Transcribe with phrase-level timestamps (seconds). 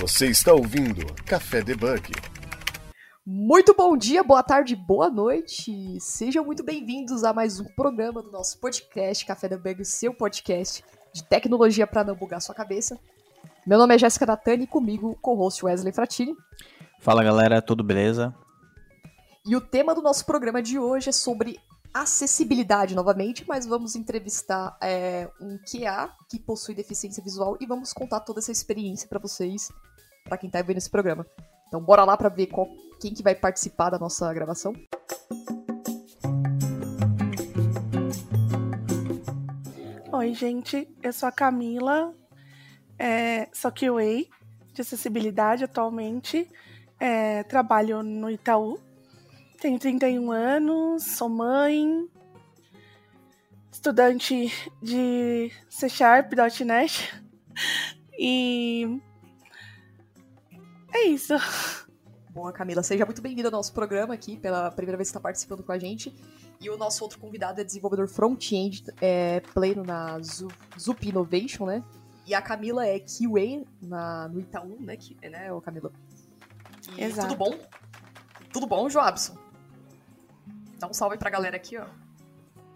[0.00, 2.12] Você está ouvindo Café Debug.
[3.26, 5.98] Muito bom dia, boa tarde, boa noite.
[6.00, 11.24] Sejam muito bem-vindos a mais um programa do nosso podcast Café Debug, seu podcast de
[11.24, 12.96] tecnologia para não bugar sua cabeça.
[13.66, 16.36] Meu nome é Jéssica Natani e comigo o co-host Wesley Fratini.
[17.00, 18.32] Fala galera, tudo beleza?
[19.44, 21.58] E o tema do nosso programa de hoje é sobre
[21.92, 28.20] acessibilidade novamente, mas vamos entrevistar é, um QA que possui deficiência visual e vamos contar
[28.20, 29.70] toda essa experiência para vocês,
[30.28, 31.26] para quem tá vendo esse programa.
[31.66, 32.68] Então bora lá para ver qual,
[33.00, 34.72] quem que vai participar da nossa gravação.
[40.12, 42.14] Oi, gente, eu sou a Camila,
[42.98, 44.26] é, sou QA
[44.72, 46.48] de acessibilidade atualmente,
[46.98, 48.78] é, trabalho no Itaú.
[49.60, 52.08] Tenho 31 anos, sou mãe,
[53.70, 54.52] estudante
[54.82, 56.32] de C Sharp,
[56.64, 57.22] .NET.
[58.20, 59.00] E
[60.92, 61.34] é isso.
[62.30, 62.82] Boa, Camila.
[62.82, 65.78] Seja muito bem-vinda ao nosso programa aqui, pela primeira vez que está participando com a
[65.78, 66.14] gente.
[66.60, 71.82] E o nosso outro convidado é desenvolvedor front-end é, pleno na Zup Innovation, né?
[72.26, 75.90] E a Camila é QA na, no Itaú, né, que, né, ô Camila?
[76.96, 77.28] E Exato.
[77.28, 77.58] Tudo bom?
[78.52, 79.36] Tudo bom, Joabson?
[80.78, 81.86] Dá um salve pra galera aqui, ó.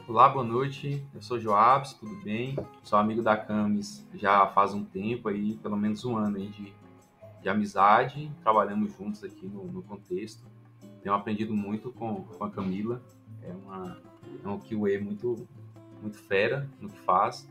[0.08, 1.06] Olá, boa noite.
[1.14, 2.56] Eu sou Joabs, tudo bem?
[2.82, 6.72] Sou amigo da Camis já faz um tempo aí, pelo menos um ano aí de,
[7.42, 8.32] de amizade.
[8.40, 10.44] Trabalhamos juntos aqui no, no contexto.
[11.02, 13.02] Tenho aprendido muito com, com a Camila.
[13.42, 13.98] É uma,
[14.44, 15.46] é um QA muito,
[16.00, 17.48] muito fera no que faz.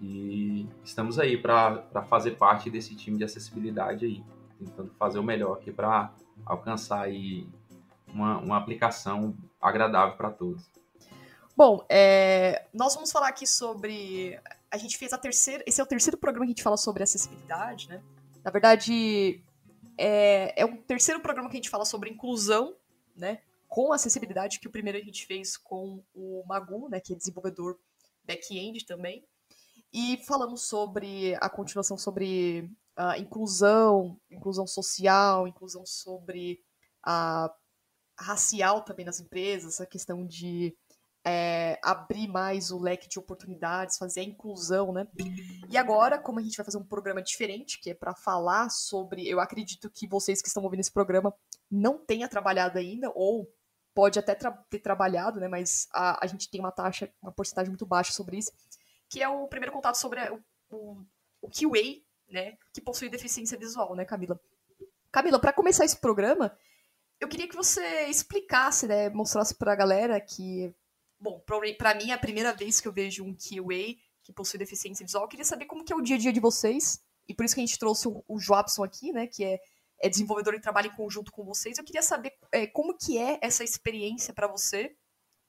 [0.00, 4.24] E estamos aí para fazer parte desse time de acessibilidade aí.
[4.58, 6.12] Tentando fazer o melhor aqui para
[6.46, 7.46] alcançar aí
[8.08, 10.70] uma, uma aplicação agradável para todos.
[11.56, 14.40] Bom, é, nós vamos falar aqui sobre.
[14.70, 15.62] A gente fez a terceira.
[15.66, 18.02] Esse é o terceiro programa que a gente fala sobre acessibilidade, né?
[18.44, 19.42] Na verdade,
[19.96, 22.76] é, é o terceiro programa que a gente fala sobre inclusão,
[23.16, 23.42] né?
[23.68, 27.00] Com acessibilidade, que o primeiro a gente fez com o Magu, né?
[27.00, 27.78] Que é desenvolvedor
[28.24, 29.24] back-end também.
[29.92, 36.62] E falamos sobre a continuação sobre a inclusão, inclusão social, inclusão sobre
[37.02, 37.54] a
[38.18, 40.76] racial também nas empresas, a questão de
[41.24, 45.06] é, abrir mais o leque de oportunidades, fazer a inclusão, né?
[45.68, 49.28] E agora, como a gente vai fazer um programa diferente, que é para falar sobre,
[49.28, 51.32] eu acredito que vocês que estão ouvindo esse programa
[51.70, 53.48] não tenha trabalhado ainda ou
[53.94, 55.48] pode até tra ter trabalhado, né?
[55.48, 58.52] Mas a, a gente tem uma taxa, uma porcentagem muito baixa sobre isso,
[59.08, 60.40] que é o primeiro contato sobre o,
[60.70, 61.04] o,
[61.42, 62.56] o QA, né?
[62.72, 64.40] Que possui deficiência visual, né, Camila?
[65.12, 66.56] Camila, para começar esse programa,
[67.20, 70.74] eu queria que você explicasse, né, mostrasse para a galera que,
[71.22, 75.06] bom, para mim é a primeira vez que eu vejo um QA que possui deficiência
[75.06, 75.24] visual.
[75.24, 77.54] Eu queria saber como que é o dia a dia de vocês, e por isso
[77.54, 79.60] que a gente trouxe o, o Joabson aqui, né, que é,
[80.00, 81.78] é desenvolvedor e trabalha em conjunto com vocês.
[81.78, 84.96] Eu queria saber é, como que é essa experiência para você,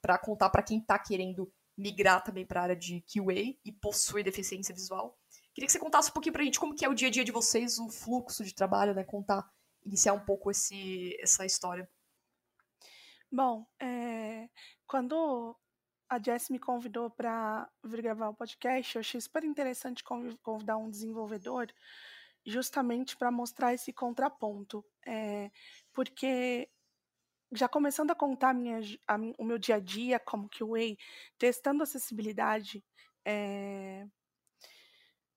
[0.02, 4.24] para contar para quem está querendo migrar também para a área de QA e possui
[4.24, 5.18] deficiência visual.
[5.54, 7.12] Queria que você contasse um pouquinho para a gente como que é o dia a
[7.12, 9.48] dia de vocês, o fluxo de trabalho, né, contar
[9.84, 11.90] iniciar um pouco esse, essa história?
[13.32, 14.48] Bom, é,
[14.86, 15.56] quando
[16.14, 20.04] a Jess me convidou para vir gravar o podcast, eu achei super interessante
[20.42, 21.68] convidar um desenvolvedor
[22.46, 24.84] justamente para mostrar esse contraponto.
[25.06, 25.50] É,
[25.92, 26.70] porque
[27.52, 30.98] já começando a contar minha, a, o meu dia a dia como QA,
[31.38, 32.84] testando acessibilidade,
[33.26, 34.06] é,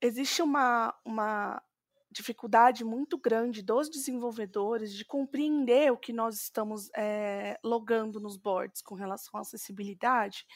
[0.00, 1.62] existe uma, uma
[2.11, 8.81] dificuldade muito grande dos desenvolvedores de compreender o que nós estamos é, logando nos boards
[8.81, 10.47] com relação à acessibilidade,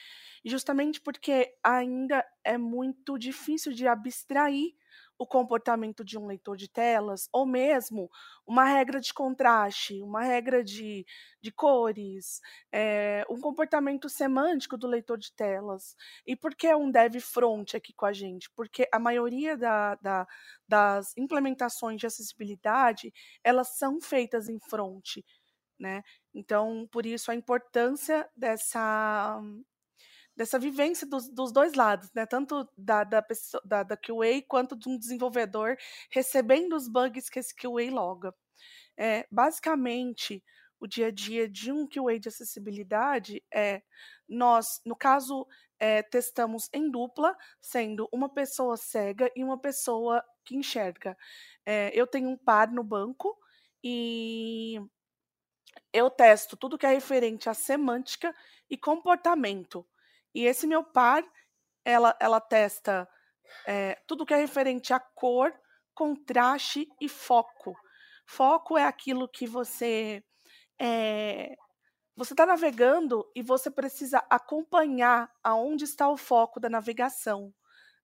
[0.45, 4.75] justamente porque ainda é muito difícil de abstrair
[5.21, 8.11] o comportamento de um leitor de telas, ou mesmo
[8.47, 11.05] uma regra de contraste, uma regra de,
[11.43, 12.41] de cores,
[12.73, 15.95] é, um comportamento semântico do leitor de telas.
[16.27, 18.51] E por que um dev front aqui com a gente?
[18.57, 20.27] Porque a maioria da, da,
[20.67, 23.13] das implementações de acessibilidade,
[23.45, 25.19] elas são feitas em front,
[25.79, 26.03] né?
[26.33, 29.39] Então, por isso a importância dessa
[30.41, 32.25] dessa vivência dos, dos dois lados, né?
[32.25, 35.77] Tanto da, da, pessoa, da, da QA quanto de um desenvolvedor
[36.11, 38.35] recebendo os bugs que esse QA loga.
[38.97, 40.43] É, basicamente,
[40.81, 43.83] o dia a dia de um QA de acessibilidade é
[44.27, 45.47] nós, no caso,
[45.79, 51.19] é, testamos em dupla, sendo uma pessoa cega e uma pessoa que enxerga.
[51.67, 53.37] É, eu tenho um par no banco
[53.85, 54.81] e
[55.93, 58.35] eu testo tudo que é referente à semântica
[58.71, 59.87] e comportamento.
[60.35, 61.23] E esse meu par,
[61.85, 63.09] ela, ela testa
[63.67, 65.53] é, tudo que é referente à cor,
[65.95, 67.75] contraste e foco.
[68.27, 70.23] Foco é aquilo que você
[70.79, 71.55] é,
[72.17, 77.53] você está navegando e você precisa acompanhar aonde está o foco da navegação.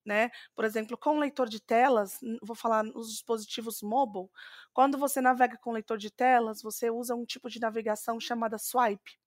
[0.04, 0.30] Né?
[0.54, 4.28] Por exemplo, com leitor de telas, vou falar nos dispositivos mobile,
[4.72, 9.18] quando você navega com leitor de telas, você usa um tipo de navegação chamada swipe.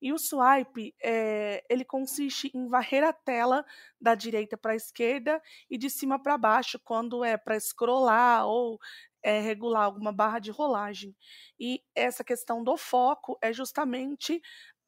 [0.00, 3.64] E o swipe, é, ele consiste em varrer a tela
[4.00, 8.78] da direita para a esquerda e de cima para baixo, quando é para scrollar ou
[9.22, 11.16] é, regular alguma barra de rolagem.
[11.58, 14.40] E essa questão do foco é justamente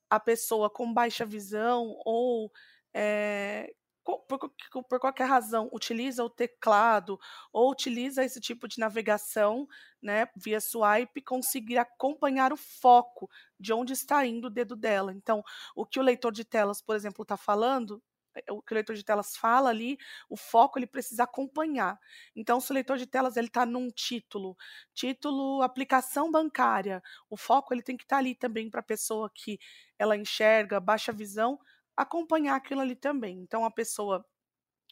[0.09, 2.51] a pessoa com baixa visão ou
[2.95, 3.73] é,
[4.19, 4.39] por,
[4.89, 7.19] por, qualquer razão utiliza o teclado
[7.53, 9.67] ou utiliza esse tipo de navegação,
[10.03, 13.29] né, via swipe, conseguir acompanhar o foco
[13.59, 15.13] de onde está indo o dedo dela.
[15.13, 15.43] Então,
[15.75, 18.03] o que o leitor de telas, por exemplo, está falando,
[18.35, 19.99] é, o que o leitor de telas fala ali,
[20.29, 21.99] o foco ele precisa acompanhar.
[22.35, 24.57] Então, se o leitor de telas ele está num título,
[24.95, 29.31] título aplicação bancária, o foco ele tem que estar tá ali também para a pessoa
[29.35, 29.59] que
[29.99, 31.59] ela enxerga, baixa visão,
[32.03, 33.39] acompanhar aquilo ali também.
[33.41, 34.25] Então, a pessoa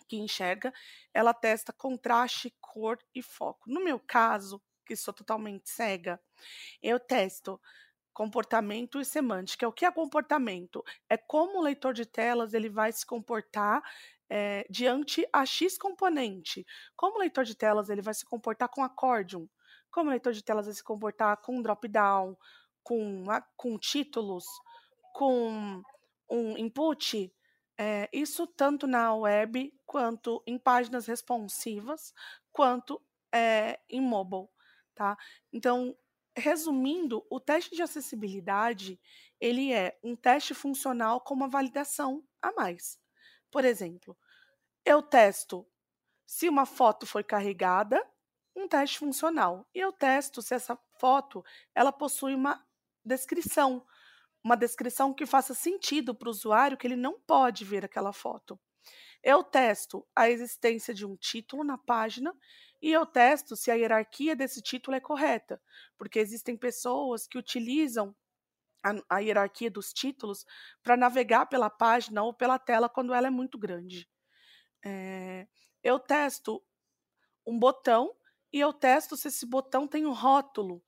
[0.09, 0.73] que enxerga,
[1.13, 3.71] ela testa contraste, cor e foco.
[3.71, 6.21] No meu caso, que sou totalmente cega,
[6.83, 7.61] eu testo
[8.13, 9.69] comportamento e semântica.
[9.69, 10.83] O que é comportamento?
[11.09, 13.83] É como o leitor de telas ele vai se comportar
[14.29, 16.67] é, diante a X componente.
[16.97, 19.47] Como o leitor de telas ele vai se comportar com accordion.
[19.91, 22.37] Como o leitor de telas vai se comportar com drop-down,
[22.83, 23.25] com,
[23.57, 24.45] com títulos,
[25.15, 25.83] com
[26.29, 27.33] um input.
[27.81, 32.13] É, isso tanto na web, quanto em páginas responsivas,
[32.51, 33.01] quanto
[33.33, 34.49] é, em mobile.
[34.95, 35.17] Tá?
[35.53, 35.97] Então,
[36.37, 39.01] resumindo, o teste de acessibilidade
[39.41, 42.99] ele é um teste funcional com uma validação a mais.
[43.51, 44.17] Por exemplo,
[44.85, 45.67] eu testo
[46.27, 48.05] se uma foto foi carregada,
[48.55, 51.45] um teste funcional, e eu testo se essa foto
[51.75, 52.65] ela possui uma
[53.05, 53.87] descrição,
[54.43, 58.59] uma descrição que faça sentido para o usuário que ele não pode ver aquela foto.
[59.23, 62.35] Eu testo a existência de um título na página
[62.81, 65.61] e eu testo se a hierarquia desse título é correta,
[65.97, 68.15] porque existem pessoas que utilizam
[68.85, 70.47] a, a hierarquia dos títulos
[70.83, 74.09] para navegar pela página ou pela tela quando ela é muito grande.
[74.85, 75.49] É,
[75.83, 76.63] eu testo
[77.45, 78.15] um botão
[78.53, 80.83] e eu testo se esse botão tem um rótulo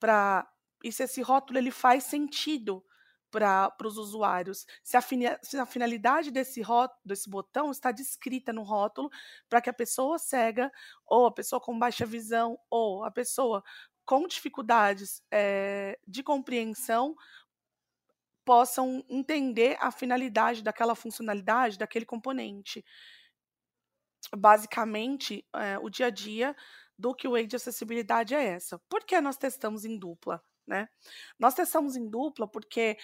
[0.00, 0.50] para
[0.82, 2.84] e se esse rótulo ele faz sentido
[3.34, 5.00] para os usuários, se a,
[5.42, 9.10] se a finalidade desse, rótulo, desse botão está descrita no rótulo
[9.48, 10.70] para que a pessoa cega,
[11.04, 13.64] ou a pessoa com baixa visão, ou a pessoa
[14.04, 17.16] com dificuldades é, de compreensão
[18.44, 22.84] possam entender a finalidade daquela funcionalidade, daquele componente.
[24.36, 26.54] Basicamente, é, o dia a dia
[26.96, 28.78] do que o de acessibilidade é essa.
[28.88, 30.40] Por que nós testamos em dupla?
[30.66, 30.88] Né?
[31.38, 32.96] Nós testamos em dupla porque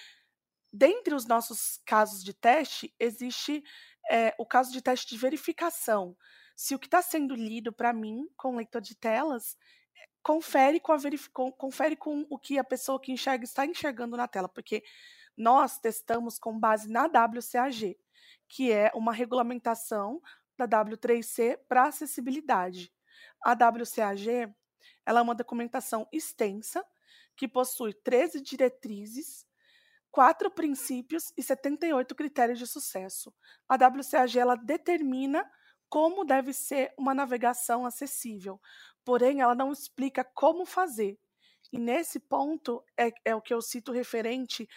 [0.73, 3.63] dentre os nossos casos de teste, existe
[4.11, 6.17] é, o caso de teste de verificação.
[6.57, 9.57] Se o que está sendo lido para mim com leitor de telas
[10.23, 14.49] confere com, a confere com o que a pessoa que enxerga está enxergando na tela,
[14.49, 14.85] porque
[15.37, 17.99] nós testamos com base na WCAG,
[18.49, 20.21] que é uma regulamentação
[20.59, 22.93] da W3C para acessibilidade.
[23.43, 24.55] A WCAG
[25.07, 26.85] ela é uma documentação extensa
[27.35, 29.47] que possui 13 diretrizes
[30.11, 33.33] quatro princípios e 78 critérios de sucesso.
[33.69, 35.49] A WCAG ela determina
[35.89, 38.61] como deve ser uma navegação acessível,
[39.05, 41.19] porém ela não explica como fazer.
[41.73, 44.69] E nesse ponto é, é o que eu cito referente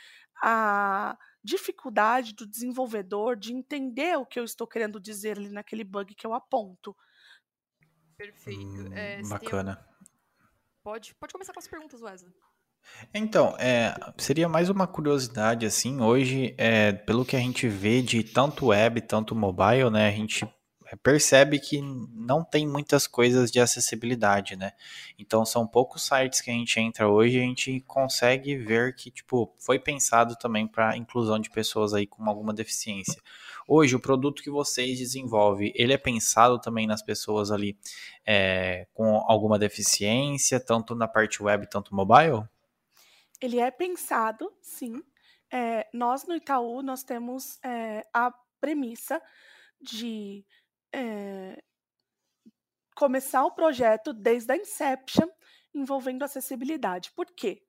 [0.42, 6.16] à dificuldade do desenvolvedor de entender o que eu estou querendo dizer ali naquele bug
[6.16, 6.96] que eu aponto.
[8.18, 8.62] Perfeito.
[8.62, 9.88] Hum, é, bacana.
[10.84, 12.34] Pode, pode começar com as perguntas, Wesley.
[13.13, 18.24] Então, é, seria mais uma curiosidade, assim, hoje, é, pelo que a gente vê de
[18.24, 20.48] tanto web, tanto mobile, né, a gente
[20.98, 24.74] percebe que não tem muitas coisas de acessibilidade, né?
[25.18, 29.10] Então são poucos sites que a gente entra hoje e a gente consegue ver que,
[29.10, 33.20] tipo, foi pensado também para inclusão de pessoas aí com alguma deficiência.
[33.68, 37.78] Hoje, o produto que vocês desenvolvem, ele é pensado também nas pessoas ali
[38.25, 42.44] é, com alguma deficiência, tanto na parte web, tanto mobile?
[43.43, 45.03] Ele é pensado, sim.
[45.51, 48.31] É, nós no Itaú nós temos é, a
[48.62, 49.21] premissa
[49.81, 50.45] de
[50.95, 51.62] é,
[52.95, 55.27] começar o projeto desde a inception
[55.73, 57.12] envolvendo acessibilidade.
[57.12, 57.62] Por quê?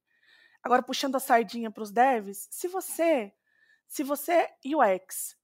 [0.62, 3.34] Agora puxando a sardinha para os devs, se você
[3.88, 5.36] se você UX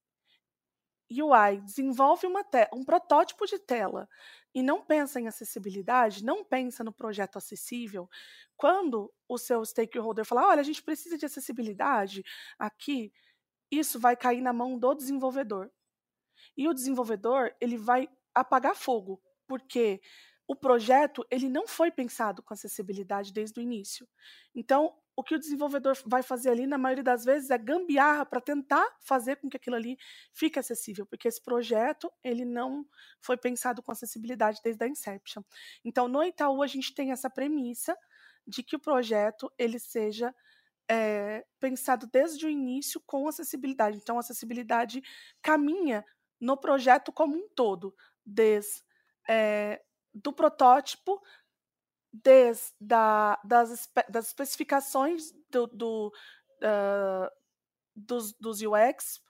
[1.11, 4.07] UI desenvolve uma um protótipo de tela
[4.53, 8.09] e não pensa em acessibilidade, não pensa no projeto acessível,
[8.57, 12.23] quando o seu stakeholder falar, olha, a gente precisa de acessibilidade
[12.59, 13.11] aqui,
[13.71, 15.71] isso vai cair na mão do desenvolvedor.
[16.57, 20.01] E o desenvolvedor, ele vai apagar fogo, porque
[20.47, 24.07] o projeto ele não foi pensado com acessibilidade desde o início.
[24.53, 28.41] Então, o que o desenvolvedor vai fazer ali, na maioria das vezes, é gambiarra para
[28.41, 29.95] tentar fazer com que aquilo ali
[30.33, 32.83] fique acessível, porque esse projeto ele não
[33.19, 35.43] foi pensado com acessibilidade desde a inception.
[35.85, 37.95] Então, no Itaú a gente tem essa premissa
[38.47, 40.33] de que o projeto ele seja
[40.89, 43.97] é, pensado desde o início com acessibilidade.
[43.97, 45.03] Então, a acessibilidade
[45.39, 46.03] caminha
[46.39, 48.81] no projeto como um todo, desde
[49.29, 51.21] é, do protótipo,
[52.11, 56.13] desde da, das, das especificações do, do
[56.61, 57.41] uh,
[57.95, 59.21] dos, dos UX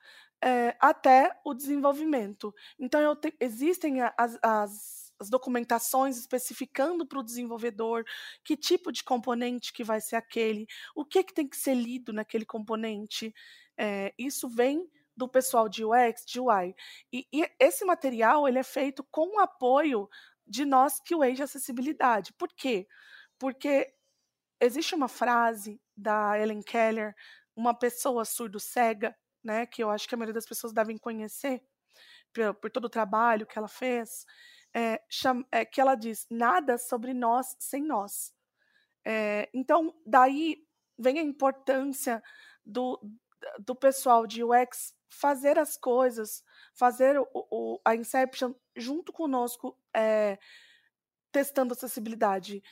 [0.43, 2.53] é, até o desenvolvimento.
[2.79, 8.03] Então, te, existem as, as, as, documentações especificando para o desenvolvedor
[8.43, 12.11] que tipo de componente que vai ser aquele, o que, que tem que ser lido
[12.11, 13.33] naquele componente.
[13.77, 16.75] É, isso vem do pessoal de UX, de UI.
[17.13, 20.09] E, e, esse material ele é feito com o apoio
[20.51, 22.33] de nós que o de acessibilidade.
[22.33, 22.85] Por quê?
[23.39, 23.93] Porque
[24.59, 27.15] existe uma frase da Ellen Keller,
[27.55, 31.63] uma pessoa surdo-cega, né, que eu acho que a maioria das pessoas devem conhecer
[32.33, 34.25] por, por todo o trabalho que ela fez,
[34.73, 38.33] é, chama, é, que ela diz: nada sobre nós sem nós.
[39.05, 40.57] É, então, daí
[40.99, 42.21] vem a importância
[42.65, 43.01] do,
[43.59, 46.43] do pessoal de UX fazer as coisas,
[46.81, 50.39] fazer o, o, a Inception junto conosco, é,
[51.31, 52.63] testando acessibilidade.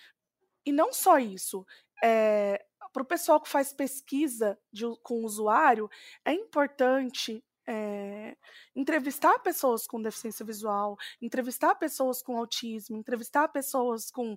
[0.66, 1.64] E não só isso,
[2.04, 5.88] é, para o pessoal que faz pesquisa de, com o usuário,
[6.26, 8.36] é importante é,
[8.76, 14.36] entrevistar pessoas com deficiência visual, entrevistar pessoas com autismo, entrevistar pessoas com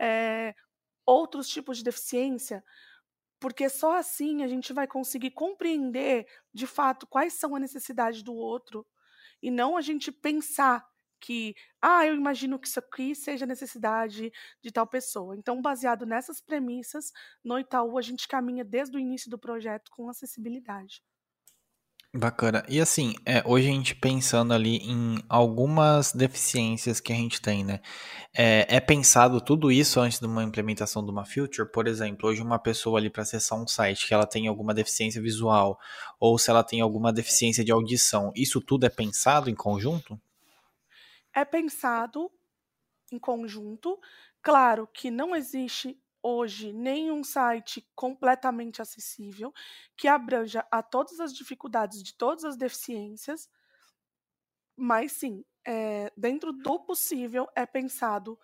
[0.00, 0.52] é,
[1.06, 2.64] outros tipos de deficiência,
[3.38, 8.34] porque só assim a gente vai conseguir compreender de fato quais são as necessidades do
[8.34, 8.84] outro
[9.42, 10.86] e não a gente pensar
[11.20, 14.32] que, ah, eu imagino que isso aqui seja necessidade
[14.62, 15.36] de tal pessoa.
[15.36, 17.12] Então, baseado nessas premissas,
[17.44, 21.02] no Itaú a gente caminha desde o início do projeto com acessibilidade.
[22.14, 22.62] Bacana.
[22.68, 27.64] E assim, é, hoje a gente pensando ali em algumas deficiências que a gente tem,
[27.64, 27.80] né?
[28.36, 31.72] É, é, pensado tudo isso antes de uma implementação de uma feature?
[31.72, 35.22] Por exemplo, hoje uma pessoa ali para acessar um site que ela tem alguma deficiência
[35.22, 35.80] visual
[36.20, 40.20] ou se ela tem alguma deficiência de audição, isso tudo é pensado em conjunto?
[41.34, 42.30] É pensado
[43.10, 43.98] em conjunto.
[44.42, 49.52] Claro que não existe hoje nenhum site completamente acessível
[49.96, 53.48] que abranja a todas as dificuldades de todas as deficiências,
[54.76, 58.38] mas sim, é, dentro do possível é pensado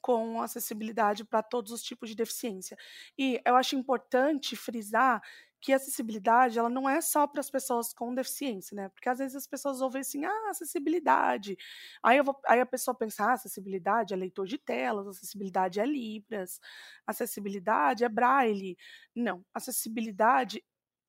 [0.00, 2.76] com acessibilidade para todos os tipos de deficiência.
[3.16, 5.22] E eu acho importante frisar
[5.64, 8.90] que a acessibilidade ela não é só para as pessoas com deficiência, né?
[8.90, 11.56] Porque às vezes as pessoas ouvem assim, ah, acessibilidade.
[12.02, 16.60] Aí, vou, aí a pessoa pensa, ah, acessibilidade é leitor de telas, acessibilidade é Libras,
[17.06, 18.76] acessibilidade é Braille.
[19.16, 20.62] Não, acessibilidade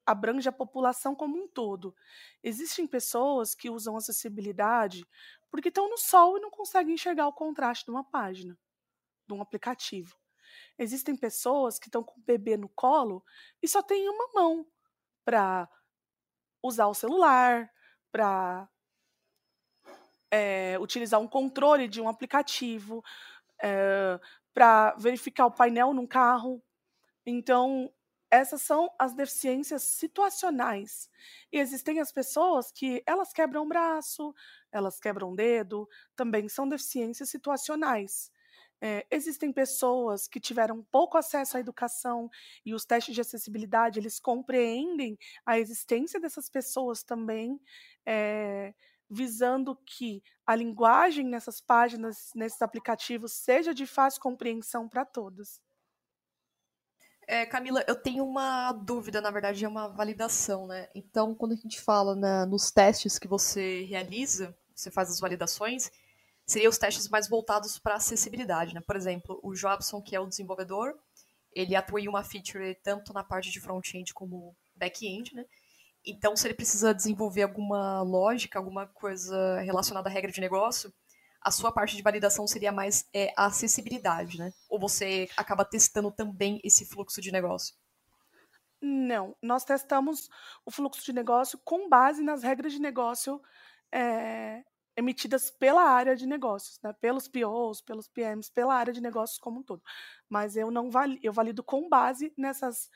[0.05, 1.93] abrange a população como um todo.
[2.41, 5.05] Existem pessoas que usam acessibilidade
[5.51, 8.57] porque estão no sol e não conseguem enxergar o contraste de uma página,
[9.27, 10.15] de um aplicativo.
[10.77, 13.23] Existem pessoas que estão com o bebê no colo
[13.61, 14.67] e só tem uma mão
[15.23, 15.69] para
[16.63, 17.71] usar o celular,
[18.11, 18.67] para
[20.31, 23.03] é, eh, utilizar um controle de um aplicativo,
[23.61, 24.19] é, eh,
[24.53, 26.63] para verificar o painel num carro.
[27.25, 27.93] Então,
[28.31, 31.09] essas são as deficiências situacionais.
[31.51, 34.33] E existem as pessoas que elas quebram o braço,
[34.71, 38.31] elas quebram o dedo, também são deficiências situacionais.
[38.81, 42.29] É, existem pessoas que tiveram pouco acesso à educação
[42.65, 47.59] e os testes de acessibilidade eles compreendem a existência dessas pessoas também,
[48.05, 48.73] é,
[49.09, 55.61] visando que a linguagem nessas páginas, nesses aplicativos, seja de fácil compreensão para todos.
[57.27, 60.89] É, Camila, eu tenho uma dúvida, na verdade, é uma validação, né?
[60.93, 65.89] Então, quando a gente fala né, nos testes que você realiza, você faz as validações,
[66.45, 68.81] seriam os testes mais voltados para acessibilidade, né?
[68.85, 70.93] Por exemplo, o Jobson, que é o desenvolvedor,
[71.51, 75.45] ele atua em uma feature tanto na parte de front-end como back-end, né?
[76.05, 80.93] Então, se ele precisa desenvolver alguma lógica, alguma coisa relacionada à regra de negócio,
[81.41, 84.51] a sua parte de validação seria mais é, a acessibilidade, né?
[84.69, 87.75] Ou você acaba testando também esse fluxo de negócio?
[88.81, 90.29] Não, nós testamos
[90.65, 93.41] o fluxo de negócio com base nas regras de negócio
[93.91, 94.63] é,
[94.97, 96.93] emitidas pela área de negócios, né?
[96.93, 99.83] pelos POs, pelos PMs, pela área de negócios como um todo.
[100.29, 102.89] Mas eu não valido, eu valido com base nessas,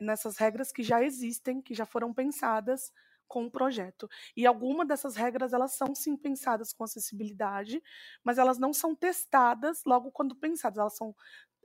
[0.00, 2.92] nessas regras que já existem, que já foram pensadas
[3.26, 4.10] com o projeto.
[4.36, 7.82] E algumas dessas regras elas são sim pensadas com acessibilidade,
[8.22, 11.16] mas elas não são testadas logo quando pensadas, elas são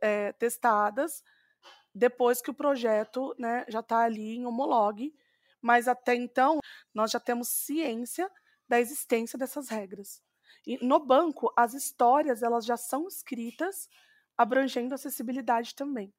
[0.02, 1.22] é, testadas
[1.94, 5.14] depois que o projeto né, já está ali em homologue,
[5.62, 6.60] mas até então
[6.94, 8.32] nós já temos ciência
[8.68, 10.22] da existência dessas regras.
[10.66, 13.88] E no banco, as histórias elas já são escritas
[14.38, 16.14] abrangendo acessibilidade também.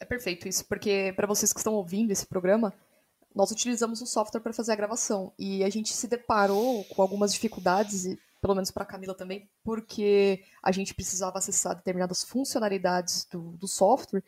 [0.00, 2.72] É perfeito isso, porque para vocês que estão ouvindo esse programa,
[3.34, 7.32] nós utilizamos um software para fazer a gravação e a gente se deparou com algumas
[7.32, 8.04] dificuldades,
[8.40, 14.24] pelo menos para Camila também, porque a gente precisava acessar determinadas funcionalidades do, do software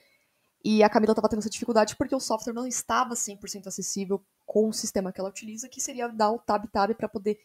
[0.64, 4.68] e a Camila estava tendo essa dificuldade porque o software não estava 100% acessível com
[4.68, 7.40] o sistema que ela utiliza, que seria dar o tab-tab para poder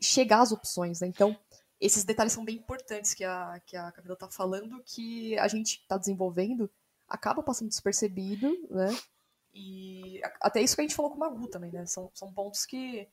[0.00, 1.08] chegar às opções, né?
[1.08, 1.36] Então,
[1.80, 5.80] esses detalhes são bem importantes que a, que a Camila está falando, que a gente
[5.80, 6.70] está desenvolvendo,
[7.08, 8.96] acaba passando despercebido, né?
[9.54, 11.86] E até isso que a gente falou com o Magu também, né?
[11.86, 13.08] São, são pontos que,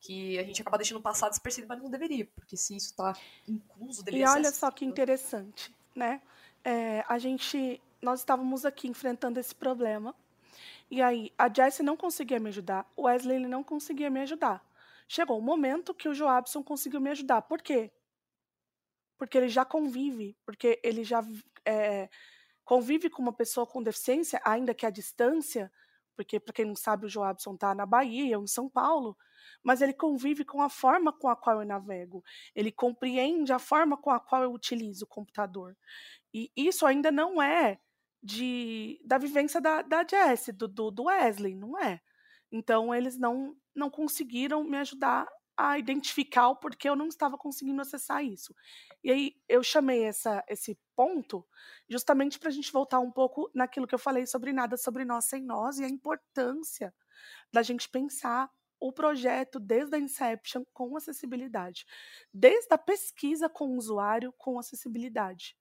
[0.00, 3.14] que a gente acaba deixando passar despercebido, mas não deveria, porque se isso está
[3.46, 6.22] incluso, deveria E olha só que interessante, né?
[6.64, 10.14] É, a gente nós estávamos aqui enfrentando esse problema.
[10.90, 14.64] E aí, a Jessie não conseguia me ajudar, o Wesley ele não conseguia me ajudar.
[15.06, 17.42] Chegou um momento que o Joabson conseguiu me ajudar.
[17.42, 17.92] Por quê?
[19.16, 21.22] Porque ele já convive, porque ele já
[21.64, 22.08] é,
[22.64, 25.70] convive com uma pessoa com deficiência, ainda que à distância,
[26.16, 29.16] porque, para quem não sabe, o Joabson está na Bahia, eu em São Paulo,
[29.62, 32.22] mas ele convive com a forma com a qual eu navego,
[32.54, 35.76] ele compreende a forma com a qual eu utilizo o computador.
[36.34, 37.80] E isso ainda não é
[38.22, 42.00] de, da vivência da, da Jess, do, do, Wesley, não é?
[42.52, 47.82] Então, eles não, não conseguiram me ajudar a identificar o porquê eu não estava conseguindo
[47.82, 48.54] acessar isso.
[49.04, 51.46] E aí eu chamei essa, esse ponto
[51.88, 55.26] justamente para a gente voltar um pouco naquilo que eu falei sobre nada sobre nós
[55.26, 56.94] sem nós e a importância
[57.52, 61.84] da gente pensar o projeto desde a inception com acessibilidade,
[62.32, 65.54] desde a pesquisa com o usuário com acessibilidade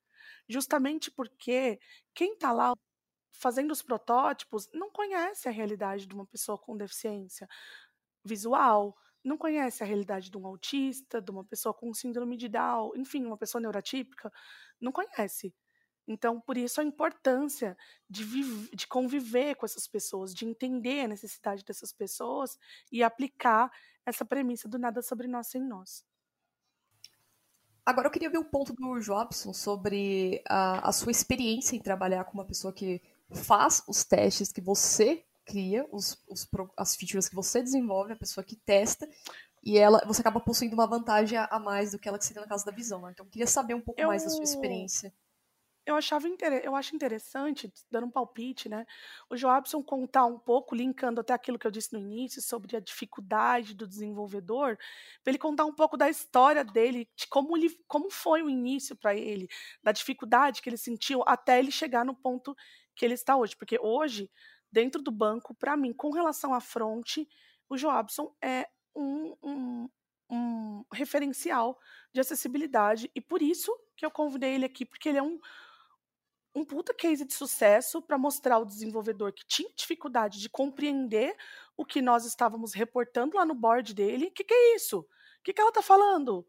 [0.47, 1.79] justamente porque
[2.13, 2.73] quem está lá
[3.31, 7.47] fazendo os protótipos não conhece a realidade de uma pessoa com deficiência
[8.23, 12.91] visual, não conhece a realidade de um autista, de uma pessoa com síndrome de Down,
[12.95, 14.31] enfim, uma pessoa neurotípica,
[14.79, 15.53] não conhece.
[16.07, 17.77] Então, por isso a importância
[18.09, 18.25] de,
[18.75, 22.57] de conviver com essas pessoas, de entender a necessidade dessas pessoas
[22.91, 23.71] e aplicar
[24.05, 26.03] essa premissa do nada sobre nós sem nós.
[27.89, 32.23] Agora eu queria ver o ponto do Jobson sobre a, a sua experiência em trabalhar
[32.23, 36.47] com uma pessoa que faz os testes que você cria, os, os,
[36.77, 39.09] as features que você desenvolve, a pessoa que testa,
[39.63, 42.47] e ela, você acaba possuindo uma vantagem a, mais do que ela que seria na
[42.47, 43.01] casa da visão.
[43.01, 43.09] Né?
[43.11, 44.09] Então eu queria saber um pouco eu...
[44.09, 45.11] mais da sua experiência
[45.85, 46.27] eu achava
[46.63, 48.85] eu acho interessante, dando um palpite, né?
[49.29, 52.79] O Joabson contar um pouco, linkando até aquilo que eu disse no início, sobre a
[52.79, 54.77] dificuldade do desenvolvedor,
[55.23, 58.95] para ele contar um pouco da história dele, de como, ele, como foi o início
[58.95, 59.47] para ele,
[59.83, 62.55] da dificuldade que ele sentiu até ele chegar no ponto
[62.95, 63.55] que ele está hoje.
[63.55, 64.29] Porque hoje,
[64.71, 67.27] dentro do banco, para mim, com relação à fronte,
[67.67, 69.89] o Joabson é um, um,
[70.29, 71.79] um referencial
[72.13, 75.39] de acessibilidade e por isso que eu convidei ele aqui, porque ele é um
[76.53, 81.35] um puta case de sucesso para mostrar ao desenvolvedor que tinha dificuldade de compreender
[81.77, 84.27] o que nós estávamos reportando lá no board dele.
[84.27, 84.99] O que, que é isso?
[84.99, 86.45] O que, que ela está falando?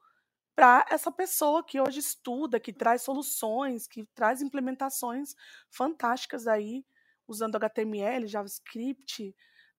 [0.55, 5.35] Para essa pessoa que hoje estuda, que traz soluções, que traz implementações
[5.71, 6.85] fantásticas aí,
[7.27, 9.35] usando HTML, JavaScript,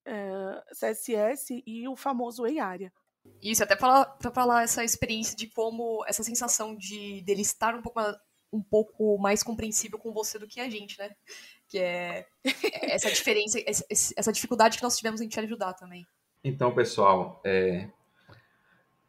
[0.05, 2.91] eh, CSS e o famoso EIARIA.
[3.41, 7.99] Isso, até para falar essa experiência de como, essa sensação de dele estar um pouco
[8.51, 11.11] um pouco mais compreensível com você do que a gente, né?
[11.67, 12.27] Que é
[12.83, 16.05] essa diferença, essa dificuldade que nós tivemos em te ajudar também.
[16.43, 17.87] Então, pessoal, é,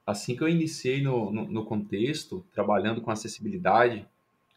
[0.07, 4.07] assim que eu iniciei no, no, no, contexto, trabalhando com acessibilidade,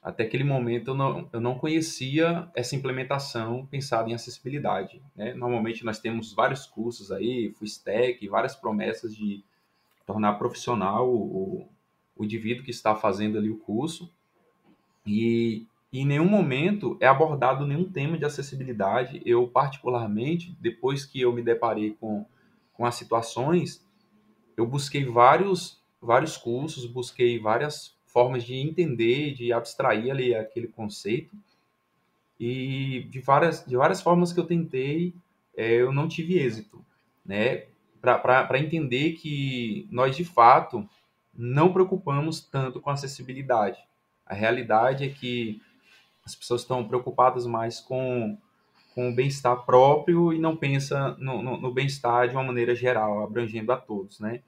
[0.03, 5.01] até aquele momento eu não, eu não conhecia essa implementação pensada em acessibilidade.
[5.15, 5.33] Né?
[5.33, 9.43] Normalmente nós temos vários cursos aí, full stack, várias promessas de
[10.05, 11.67] tornar profissional o,
[12.15, 14.11] o indivíduo que está fazendo ali o curso,
[15.05, 19.21] e, em nenhum momento é abordado nenhum tema de acessibilidade.
[19.25, 22.25] Eu, particularmente, depois que eu me deparei com,
[22.73, 23.85] com as situações,
[24.57, 31.35] eu busquei vários, vários cursos, busquei várias formas de entender, de abstrair ali aquele conceito.
[32.37, 35.13] E de várias, de várias formas que eu tentei,
[35.55, 36.83] é, eu não tive êxito.
[37.25, 37.65] Né?
[38.01, 40.87] para entender que nós, de fato,
[41.33, 43.79] não preocupamos tanto com acessibilidade.
[44.25, 45.61] A realidade é que
[46.25, 48.37] as pessoas estão preocupadas mais com,
[48.93, 53.23] com o bem-estar próprio e não pensam no, no, no bem-estar de uma maneira geral,
[53.23, 54.41] abrangendo a todos, né?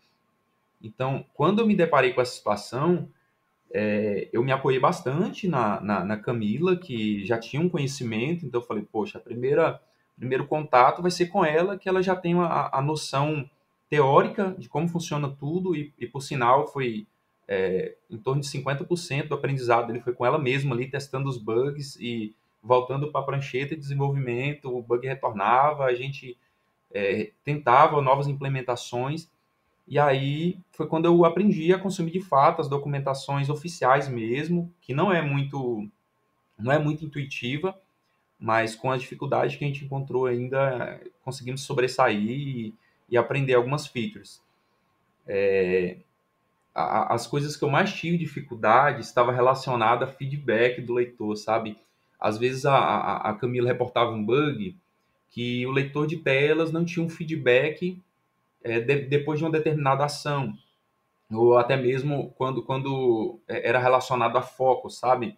[0.81, 3.09] Então, quando eu me deparei com essa situação,
[3.71, 8.61] é, eu me apoiei bastante na, na, na, Camila, que já tinha um conhecimento, então
[8.61, 9.81] eu falei, poxa, primeira
[10.15, 13.47] primeiro contato vai ser com ela, que ela já tem a, a noção
[13.87, 17.05] teórica de como funciona tudo, e, e por sinal foi
[17.47, 21.38] é, em torno de 50% do aprendizado ele foi com ela mesma ali, testando os
[21.38, 26.38] bugs e voltando para a prancheta de desenvolvimento, o bug retornava, a gente
[26.93, 29.29] é, tentava novas implementações,
[29.88, 34.93] e aí foi quando eu aprendi a consumir de fato as documentações oficiais mesmo, que
[34.93, 35.88] não é muito
[36.60, 37.79] não é muito intuitiva,
[38.39, 42.75] mas com a dificuldade que a gente encontrou ainda conseguimos sobressair e,
[43.10, 44.41] e aprender algumas features.
[45.25, 45.97] É,
[46.77, 51.75] as coisas que eu mais tive dificuldade estava relacionada a feedback do leitor, sabe?
[52.19, 54.75] Às vezes a, a, a Camila reportava um bug
[55.29, 57.99] que o leitor de telas não tinha um feedback
[58.63, 60.53] é, de, depois de uma determinada ação,
[61.31, 65.35] ou até mesmo quando, quando é, era relacionado a foco, sabe?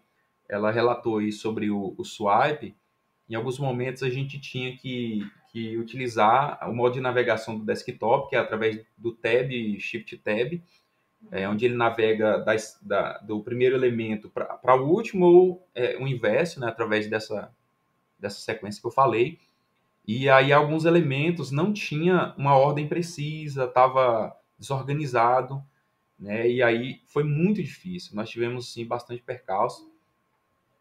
[0.47, 2.75] Ela relatou aí sobre o, o swipe.
[3.29, 8.29] Em alguns momentos a gente tinha que, que utilizar o modo de navegação do desktop,
[8.29, 10.59] que é através do tab, shift tab,
[11.31, 16.07] é, onde ele navega da, da, do primeiro elemento para o último, ou é, o
[16.07, 17.51] inverso, né, através dessa,
[18.17, 19.39] dessa sequência que eu falei.
[20.07, 25.63] E aí alguns elementos não tinha uma ordem precisa, estava desorganizado,
[26.19, 26.49] né?
[26.49, 28.15] E aí foi muito difícil.
[28.15, 29.89] Nós tivemos sim bastante percalço,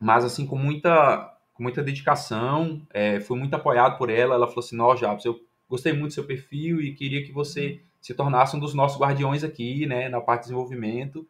[0.00, 4.34] mas assim com muita com muita dedicação, é, fui muito apoiado por ela.
[4.34, 7.82] Ela falou assim: "Nó, Jabs, eu gostei muito do seu perfil e queria que você
[8.00, 11.26] se tornasse um dos nossos guardiões aqui, né, na parte de desenvolvimento".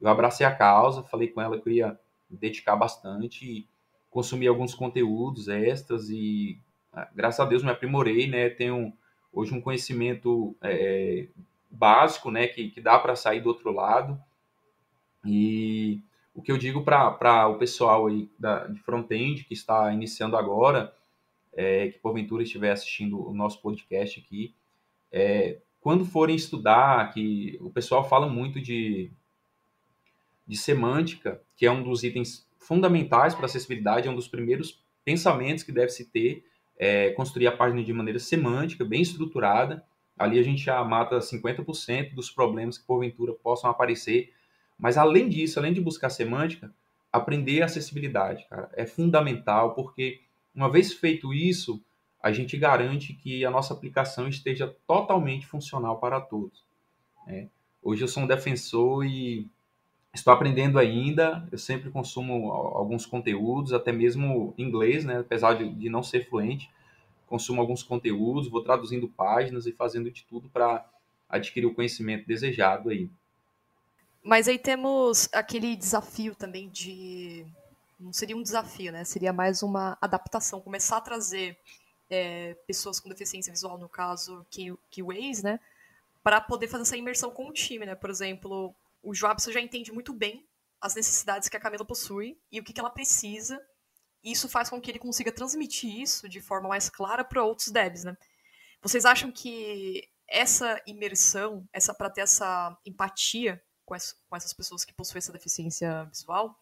[0.00, 3.68] Eu abracei a causa, falei com ela que eu ia dedicar bastante,
[4.10, 6.58] consumir alguns conteúdos extras e
[7.14, 8.50] graças a Deus me aprimorei, né?
[8.50, 8.92] Tenho
[9.32, 11.28] hoje um conhecimento é,
[11.70, 12.46] básico, né?
[12.46, 14.20] Que, que dá para sair do outro lado.
[15.24, 16.00] E
[16.34, 20.94] o que eu digo para o pessoal aí da, de front-end que está iniciando agora,
[21.54, 24.54] é, que porventura estiver assistindo o nosso podcast aqui,
[25.10, 29.10] é, quando forem estudar, que o pessoal fala muito de,
[30.46, 35.64] de semântica, que é um dos itens fundamentais para acessibilidade, é um dos primeiros pensamentos
[35.64, 36.44] que deve se ter,
[36.78, 39.84] é, construir a página de maneira semântica, bem estruturada.
[40.16, 44.32] Ali a gente já mata 50% dos problemas que porventura possam aparecer.
[44.78, 46.72] Mas além disso, além de buscar semântica,
[47.12, 50.20] aprender acessibilidade, cara, é fundamental porque
[50.54, 51.82] uma vez feito isso,
[52.22, 56.64] a gente garante que a nossa aplicação esteja totalmente funcional para todos.
[57.26, 57.48] Né?
[57.82, 59.50] Hoje eu sou um defensor e
[60.14, 61.46] estou aprendendo ainda.
[61.50, 65.18] Eu sempre consumo alguns conteúdos, até mesmo inglês, né?
[65.18, 66.70] apesar de, de não ser fluente.
[67.26, 70.86] Consumo alguns conteúdos, vou traduzindo páginas e fazendo de tudo para
[71.28, 73.10] adquirir o conhecimento desejado aí.
[74.22, 77.44] Mas aí temos aquele desafio também de.
[77.98, 79.02] Não seria um desafio, né?
[79.02, 80.60] Seria mais uma adaptação.
[80.60, 81.58] Começar a trazer
[82.12, 84.46] é, pessoas com deficiência visual, no caso,
[84.90, 85.58] keyways, né?
[86.22, 87.94] Para poder fazer essa imersão com o time, né?
[87.94, 90.46] Por exemplo, o Joabson já entende muito bem
[90.78, 93.58] as necessidades que a Camila possui e o que, que ela precisa.
[94.22, 97.68] E isso faz com que ele consiga transmitir isso de forma mais clara para outros
[97.68, 98.16] devs, né?
[98.82, 103.96] Vocês acham que essa imersão, essa para ter essa empatia com,
[104.28, 106.58] com essas pessoas que possuem essa deficiência visual,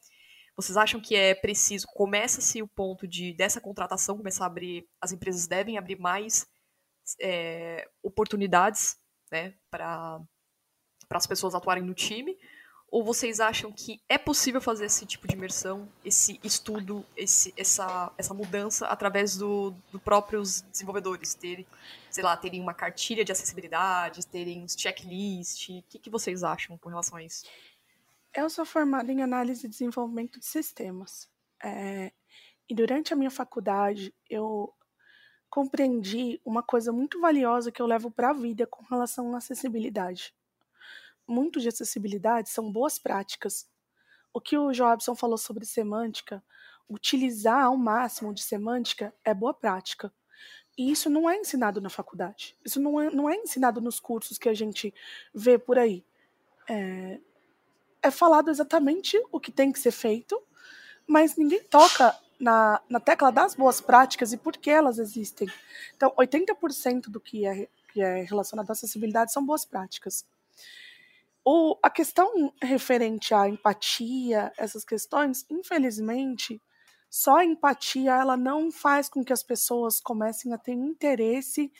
[0.60, 5.12] vocês acham que é preciso, começa-se o ponto de dessa contratação começar a abrir, as
[5.12, 6.46] empresas devem abrir mais
[7.20, 8.96] é, oportunidades,
[9.30, 10.20] né, para
[11.10, 12.36] as pessoas atuarem no time?
[12.90, 18.12] Ou vocês acham que é possível fazer esse tipo de imersão, esse estudo, esse, essa,
[18.18, 21.64] essa mudança através dos do próprios desenvolvedores terem,
[22.10, 25.68] sei lá, terem uma cartilha de acessibilidade, terem uns checklists?
[25.78, 27.44] O que, que vocês acham com relação a isso?
[28.34, 31.28] Eu sou formada em análise e desenvolvimento de sistemas.
[31.62, 32.12] É,
[32.68, 34.72] e durante a minha faculdade, eu
[35.48, 40.34] compreendi uma coisa muito valiosa que eu levo para a vida com relação à acessibilidade
[41.30, 43.68] muito de acessibilidade são boas práticas.
[44.32, 46.42] O que o Joabson falou sobre semântica,
[46.88, 50.12] utilizar ao máximo de semântica é boa prática.
[50.76, 52.56] E isso não é ensinado na faculdade.
[52.64, 54.92] Isso não é, não é ensinado nos cursos que a gente
[55.32, 56.04] vê por aí.
[56.68, 57.20] É,
[58.02, 60.40] é falado exatamente o que tem que ser feito,
[61.06, 65.48] mas ninguém toca na, na tecla das boas práticas e por que elas existem.
[65.96, 70.24] Então, 80% do que é que é relacionado à acessibilidade são boas práticas.
[71.44, 76.62] O, a questão referente à empatia, essas questões, infelizmente,
[77.08, 81.72] só a empatia ela não faz com que as pessoas comecem a ter interesse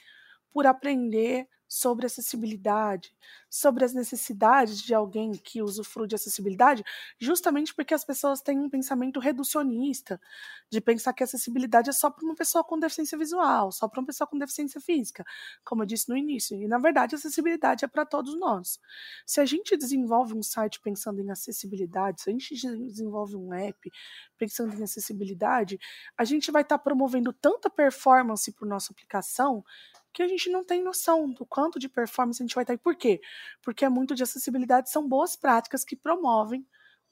[0.53, 3.15] por aprender sobre acessibilidade,
[3.49, 6.83] sobre as necessidades de alguém que usufrui de acessibilidade,
[7.17, 10.21] justamente porque as pessoas têm um pensamento reducionista,
[10.69, 14.07] de pensar que acessibilidade é só para uma pessoa com deficiência visual, só para uma
[14.07, 15.25] pessoa com deficiência física,
[15.65, 16.61] como eu disse no início.
[16.61, 18.81] E na verdade, acessibilidade é para todos nós.
[19.25, 23.93] Se a gente desenvolve um site pensando em acessibilidade, se a gente desenvolve um app
[24.37, 25.79] pensando em acessibilidade,
[26.19, 29.65] a gente vai estar tá promovendo tanta performance para nossa aplicação
[30.13, 32.79] que a gente não tem noção do quanto de performance a gente vai ter.
[32.79, 33.21] Por quê?
[33.63, 36.67] Porque é muito de acessibilidade, são boas práticas que promovem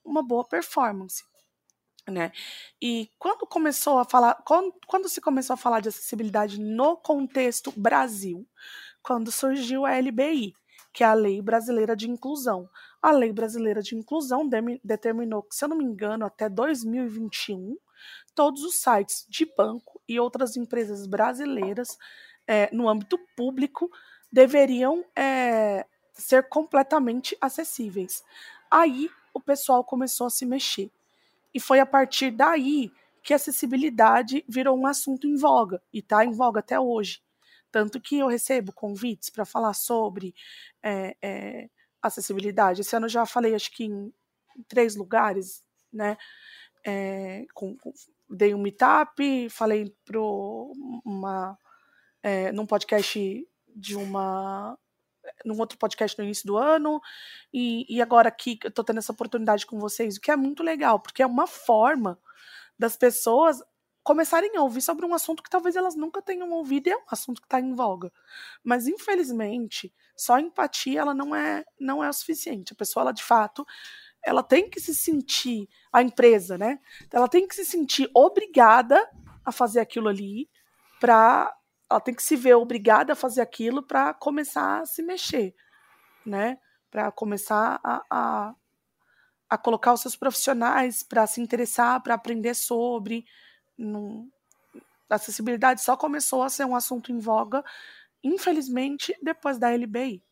[0.05, 1.23] uma boa performance.
[2.09, 2.33] Né?
[2.81, 7.73] E quando começou a falar, quando, quando se começou a falar de acessibilidade no contexto
[7.77, 8.49] Brasil,
[9.03, 10.55] quando surgiu a LBI,
[10.93, 12.69] que é a Lei Brasileira de Inclusão.
[13.01, 17.77] A Lei Brasileira de Inclusão de, determinou que, se eu não me engano, até 2021,
[18.35, 21.97] todos os sites de banco e outras empresas brasileiras
[22.49, 23.91] é, no âmbito público
[24.33, 28.25] deveriam é, ser completamente acessíveis.
[28.71, 30.91] Aí o pessoal começou a se mexer.
[31.53, 32.91] E foi a partir daí
[33.23, 37.23] que a acessibilidade virou um assunto em voga, e está em voga até hoje.
[37.71, 40.35] Tanto que eu recebo convites para falar sobre
[40.83, 41.71] é, é,
[42.03, 42.81] acessibilidade.
[42.81, 44.13] Esse ano eu já falei, acho que em,
[44.57, 46.17] em três lugares, né?
[46.87, 47.93] É, com, com,
[48.31, 51.59] dei um meetup, falei para uma
[52.23, 54.79] é, num podcast de uma
[55.45, 57.01] num outro podcast no início do ano,
[57.53, 60.63] e, e agora aqui eu tô tendo essa oportunidade com vocês, o que é muito
[60.63, 62.19] legal, porque é uma forma
[62.79, 63.63] das pessoas
[64.03, 67.05] começarem a ouvir sobre um assunto que talvez elas nunca tenham ouvido e é um
[67.11, 68.11] assunto que está em voga.
[68.65, 72.73] Mas infelizmente, só empatia ela não é não é o suficiente.
[72.73, 73.67] A pessoa ela de fato
[74.25, 76.81] ela tem que se sentir a empresa, né?
[77.13, 78.99] Ela tem que se sentir obrigada
[79.45, 80.49] a fazer aquilo ali
[80.99, 81.55] para
[81.91, 85.55] ela tem que se ver obrigada a fazer aquilo para começar a se mexer,
[86.25, 86.59] né?
[86.91, 88.55] Para começar a, a,
[89.49, 93.25] a, colocar os seus profissionais para se interessar, para aprender sobre.
[95.09, 97.65] A acessibilidade só começou a ser um assunto em voga,
[98.23, 100.23] infelizmente, depois da LBI.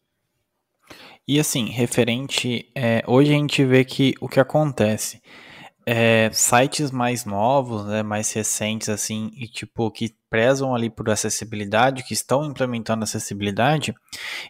[1.27, 5.21] E assim, referente, é, hoje a gente vê que o que acontece
[5.87, 12.03] é, sites mais novos, né, mais recentes, assim, e tipo, que prezam ali por acessibilidade,
[12.03, 13.95] que estão implementando acessibilidade,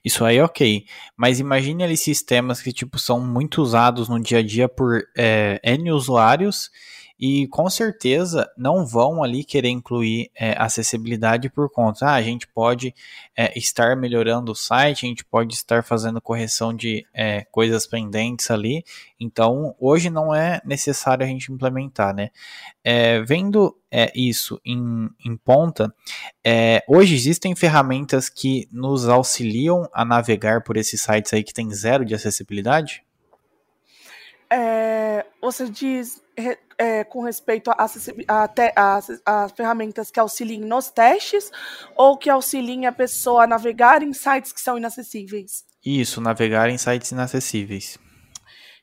[0.04, 0.84] isso aí é ok.
[1.16, 5.60] Mas imagine ali sistemas que, tipo, são muito usados no dia a dia por é,
[5.62, 6.72] N usuários
[7.18, 12.06] e com certeza não vão ali querer incluir é, acessibilidade por conta.
[12.06, 12.94] Ah, a gente pode
[13.34, 18.50] é, estar melhorando o site, a gente pode estar fazendo correção de é, coisas pendentes
[18.50, 18.84] ali.
[19.18, 22.30] Então, hoje não é necessário a gente implementar, né?
[22.84, 25.94] É, vendo é, isso em, em ponta,
[26.44, 31.72] é, hoje existem ferramentas que nos auxiliam a navegar por esses sites aí que tem
[31.72, 33.04] zero de acessibilidade?
[34.50, 36.22] É, você diz
[36.78, 37.86] é, com respeito a,
[38.28, 41.50] a, a, a, ferramentas que auxiliem nos testes
[41.96, 45.64] ou que auxiliem a pessoa a navegar em sites que são inacessíveis?
[45.84, 47.98] Isso, navegar em sites inacessíveis.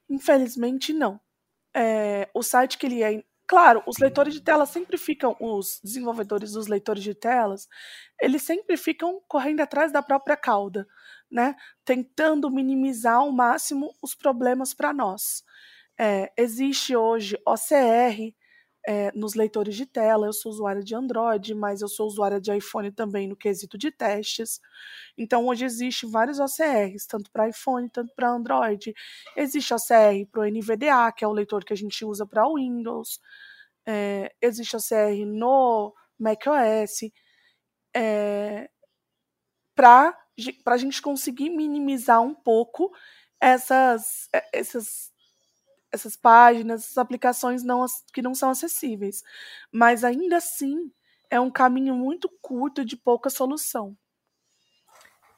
[0.10, 1.20] Infelizmente, não.
[1.76, 3.24] É, o site que ele é.
[3.47, 7.67] Claro, os leitores de tela sempre ficam, os desenvolvedores dos leitores de telas,
[8.21, 10.88] eles sempre ficam correndo atrás da própria cauda,
[11.29, 11.56] né?
[11.84, 15.43] Tentando minimizar ao máximo os problemas para nós.
[15.99, 18.34] É, existe hoje OCR
[18.86, 20.28] é, nos leitores de tela.
[20.28, 23.91] Eu sou usuária de Android, mas eu sou usuária de iPhone também no quesito de
[23.91, 24.60] testes.
[25.17, 28.93] Então, hoje existe vários OCRs, tanto para iPhone, tanto para Android.
[29.36, 33.19] Existe OCR para o NVDA, que é o leitor que a gente usa para Windows.
[33.86, 37.12] É, existe OCR no macOS.
[37.96, 38.69] É,
[39.76, 40.15] para
[40.65, 42.91] a gente conseguir minimizar um pouco
[43.39, 45.12] essas, essas
[45.93, 49.23] essas páginas, essas aplicações não, que não são acessíveis.
[49.71, 50.91] Mas ainda assim,
[51.29, 53.95] é um caminho muito curto de pouca solução.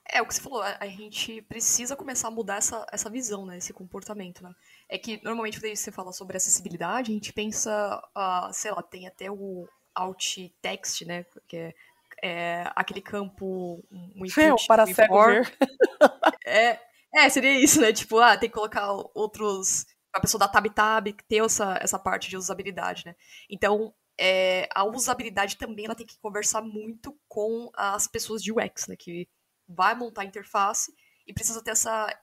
[0.07, 3.57] É, o que você falou, a, gente precisa começar a mudar essa, essa visão, né,
[3.57, 4.53] esse comportamento, né?
[4.87, 9.07] É que, normalmente, quando você fala sobre acessibilidade, a gente pensa, uh, sei lá, tem
[9.07, 11.73] até o alt text, né, que é,
[12.21, 15.57] é aquele campo, um input, para cego ver.
[16.45, 16.79] É,
[17.15, 21.43] é, seria isso, né, tipo, ah, tem que colocar outros a pessoa da TabTab ter
[21.43, 23.15] essa, essa parte de usabilidade, né?
[23.49, 28.87] Então, é, a usabilidade também ela tem que conversar muito com as pessoas de UX,
[28.87, 28.95] né?
[28.95, 29.27] Que
[29.67, 30.95] vai montar a interface
[31.27, 32.17] e precisa ter essa,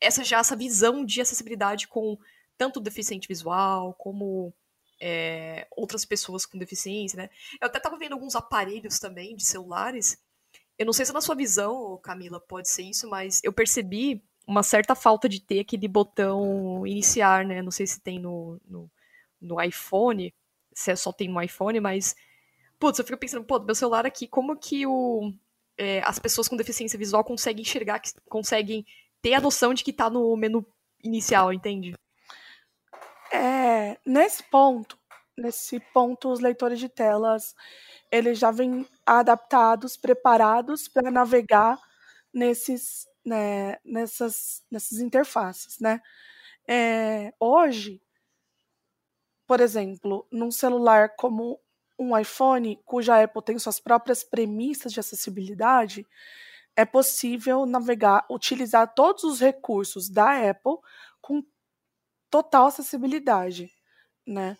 [0.00, 2.18] essa já essa visão de acessibilidade com
[2.56, 4.52] tanto deficiente visual como
[5.00, 7.30] é, outras pessoas com deficiência, né?
[7.60, 10.18] Eu até estava vendo alguns aparelhos também de celulares.
[10.76, 14.62] Eu não sei se na sua visão, Camila, pode ser isso, mas eu percebi uma
[14.62, 17.60] certa falta de ter aquele botão iniciar, né?
[17.60, 18.90] Não sei se tem no, no,
[19.38, 20.34] no iPhone,
[20.72, 22.16] se é só tem no iPhone, mas.
[22.78, 25.32] Putz, eu fico pensando, pô, meu celular aqui, como que o,
[25.76, 28.86] é, as pessoas com deficiência visual conseguem enxergar, conseguem
[29.20, 30.64] ter a noção de que tá no menu
[31.02, 31.94] inicial, entende?
[33.32, 34.96] É, nesse ponto,
[35.36, 37.54] nesse ponto, os leitores de telas,
[38.10, 41.76] eles já vêm adaptados, preparados para navegar
[42.32, 46.00] nesses, né, nessas, nessas interfaces, né?
[46.66, 48.00] É, hoje,
[49.46, 51.60] por exemplo, num celular como
[51.98, 56.06] um iPhone, cuja Apple tem suas próprias premissas de acessibilidade,
[56.76, 60.76] é possível navegar, utilizar todos os recursos da Apple
[61.20, 61.42] com
[62.30, 63.72] total acessibilidade,
[64.26, 64.56] né,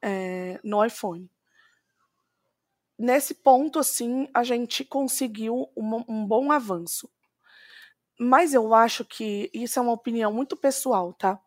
[0.00, 1.30] é, no iPhone.
[2.98, 7.10] Nesse ponto, assim, a gente conseguiu um, um bom avanço.
[8.18, 11.38] Mas eu acho que isso é uma opinião muito pessoal, tá?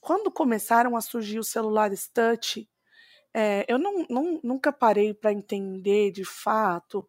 [0.00, 2.68] Quando começaram a surgir os celulares touch,
[3.34, 7.08] é, eu não, não, nunca parei para entender de fato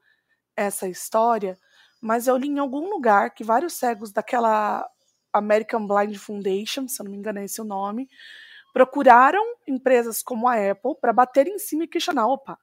[0.56, 1.58] essa história,
[2.02, 4.88] mas eu li em algum lugar que vários cegos daquela
[5.34, 8.10] American Blind Foundation, se eu não me engano é esse o nome,
[8.74, 12.58] procuraram empresas como a Apple para bater em cima e questionar: opa,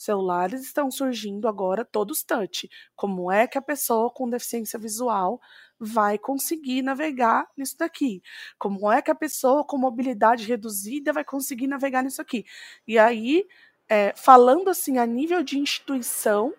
[0.00, 2.70] celulares estão surgindo agora todos touch.
[2.96, 5.38] Como é que a pessoa com deficiência visual
[5.78, 8.22] vai conseguir navegar nisso daqui?
[8.58, 12.46] Como é que a pessoa com mobilidade reduzida vai conseguir navegar nisso aqui?
[12.88, 13.46] E aí,
[13.88, 16.54] é, falando assim a nível de instituição,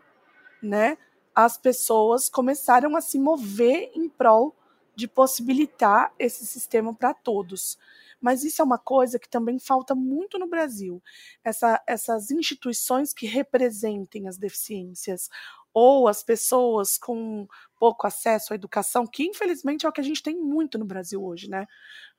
[0.62, 0.96] né,
[1.34, 4.56] as pessoas começaram a se mover em prol
[4.96, 7.80] de possibilitar esse sistema para todos.
[8.22, 11.02] Mas isso é uma coisa que também falta muito no Brasil.
[11.44, 15.30] Essa, essas instituições que representem as deficiências
[15.74, 17.48] ou as pessoas com
[17.80, 21.24] pouco acesso à educação, que infelizmente é o que a gente tem muito no Brasil
[21.24, 21.66] hoje, né?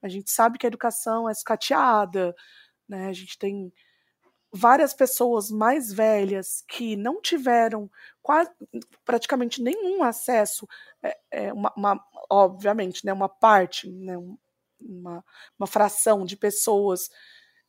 [0.03, 2.35] A gente sabe que a educação é escateada,
[2.89, 3.09] né?
[3.09, 3.73] A gente tem
[4.53, 8.51] várias pessoas mais velhas que não tiveram quase,
[9.05, 10.69] praticamente nenhum acesso,
[11.03, 14.15] é, é uma, uma, obviamente, né, uma parte, né,
[14.87, 15.25] uma,
[15.59, 17.09] uma fração de pessoas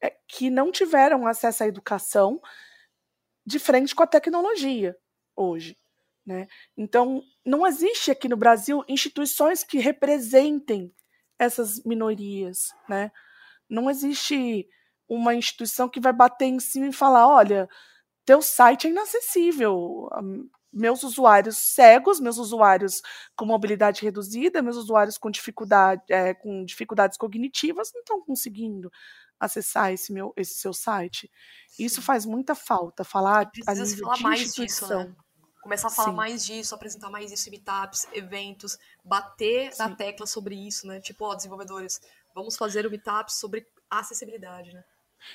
[0.01, 2.41] é, que não tiveram acesso à educação
[3.45, 4.95] de frente com a tecnologia
[5.35, 5.77] hoje.
[6.25, 6.47] Né?
[6.77, 10.93] Então, não existe aqui no Brasil instituições que representem
[11.37, 12.69] essas minorias.
[12.87, 13.11] Né?
[13.69, 14.67] Não existe
[15.07, 17.67] uma instituição que vai bater em cima e falar: olha,
[18.25, 20.09] teu site é inacessível.
[20.73, 23.01] Meus usuários cegos, meus usuários
[23.35, 28.91] com mobilidade reduzida, meus usuários com, dificuldade, é, com dificuldades cognitivas não estão conseguindo
[29.39, 31.29] acessar esse, meu, esse seu site.
[31.67, 31.85] Sim.
[31.85, 35.15] Isso faz muita falta, falar a nível falar de mais disso, né?
[35.61, 36.15] Começar a falar Sim.
[36.15, 39.83] mais disso, apresentar mais isso em meetups, eventos, bater Sim.
[39.83, 40.99] na tecla sobre isso, né?
[40.99, 42.01] Tipo, ó, desenvolvedores,
[42.35, 44.83] vamos fazer o meetup sobre acessibilidade, né?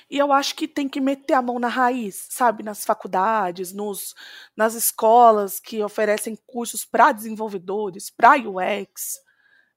[0.09, 2.63] E eu acho que tem que meter a mão na raiz, sabe?
[2.63, 4.15] Nas faculdades, nos,
[4.55, 9.19] nas escolas que oferecem cursos para desenvolvedores, para UX.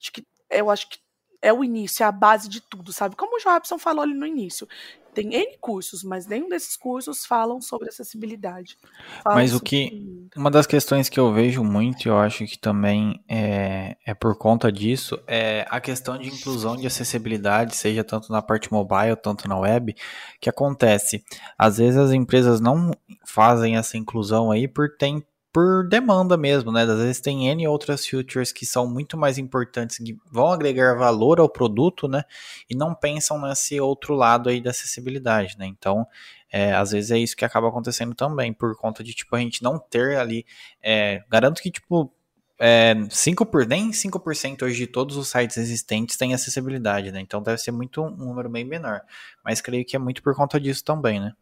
[0.01, 0.99] Acho que, eu acho que
[1.43, 3.17] é o início, é a base de tudo, sabe?
[3.17, 4.69] Como o Joabson falou ali no início.
[5.15, 8.79] Tem N cursos, mas nenhum desses cursos falam sobre acessibilidade.
[9.23, 10.29] Falam mas o que.
[10.35, 14.37] Uma das questões que eu vejo muito, e eu acho que também é, é por
[14.37, 19.47] conta disso, é a questão de inclusão de acessibilidade, seja tanto na parte mobile, tanto
[19.47, 19.95] na web,
[20.41, 21.23] que acontece.
[21.59, 22.91] Às vezes as empresas não
[23.27, 26.83] fazem essa inclusão aí por tempo por demanda mesmo, né?
[26.83, 31.39] Às vezes tem N outras features que são muito mais importantes, que vão agregar valor
[31.39, 32.25] ao produto, né?
[32.71, 35.67] E não pensam nesse outro lado aí da acessibilidade, né?
[35.67, 36.07] Então,
[36.51, 39.63] é, às vezes é isso que acaba acontecendo também, por conta de, tipo, a gente
[39.63, 40.47] não ter ali,
[40.83, 42.11] é, garanto que, tipo,
[42.59, 47.21] é, 5 por, nem 5% hoje de todos os sites existentes têm acessibilidade, né?
[47.21, 49.03] Então deve ser muito um número bem menor.
[49.45, 51.33] Mas creio que é muito por conta disso também, né?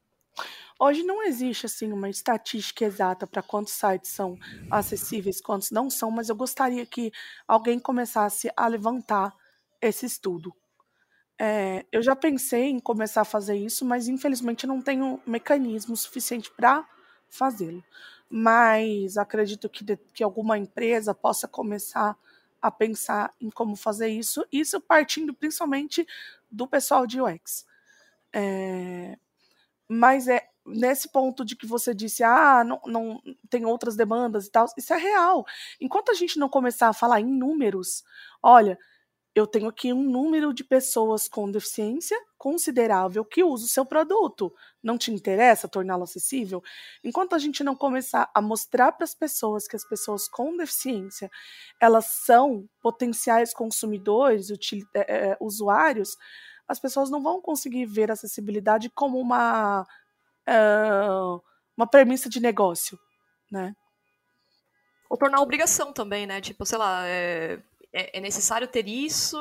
[0.83, 4.39] Hoje não existe assim uma estatística exata para quantos sites são
[4.71, 7.13] acessíveis, quantos não são, mas eu gostaria que
[7.47, 9.37] alguém começasse a levantar
[9.81, 10.55] esse estudo.
[11.39, 16.51] É, eu já pensei em começar a fazer isso, mas infelizmente não tenho mecanismo suficiente
[16.51, 16.87] para
[17.29, 17.85] fazê-lo.
[18.29, 22.17] Mas acredito que, de, que alguma empresa possa começar
[22.61, 26.07] a pensar em como fazer isso, isso partindo principalmente
[26.51, 27.67] do pessoal de UX.
[28.33, 29.19] É,
[29.89, 34.51] mas é nesse ponto de que você disse, ah, não, não tem outras demandas e
[34.51, 35.45] tal, isso é real.
[35.81, 38.05] Enquanto a gente não começar a falar em números,
[38.43, 38.79] olha,
[39.35, 44.53] eu tenho aqui um número de pessoas com deficiência considerável que usa o seu produto.
[44.83, 46.63] Não te interessa torná-lo acessível?
[47.05, 51.31] Enquanto a gente não começar a mostrar para as pessoas que as pessoas com deficiência
[51.81, 54.51] elas são potenciais consumidores,
[54.95, 56.17] é, é, usuários,
[56.67, 59.87] as pessoas não vão conseguir ver a acessibilidade como uma
[60.49, 61.43] uh,
[61.77, 62.99] uma premissa de negócio,
[63.51, 63.75] né?
[65.09, 66.41] Ou tornar obrigação também, né?
[66.41, 67.61] Tipo, sei lá, é,
[67.93, 69.37] é, é necessário ter isso,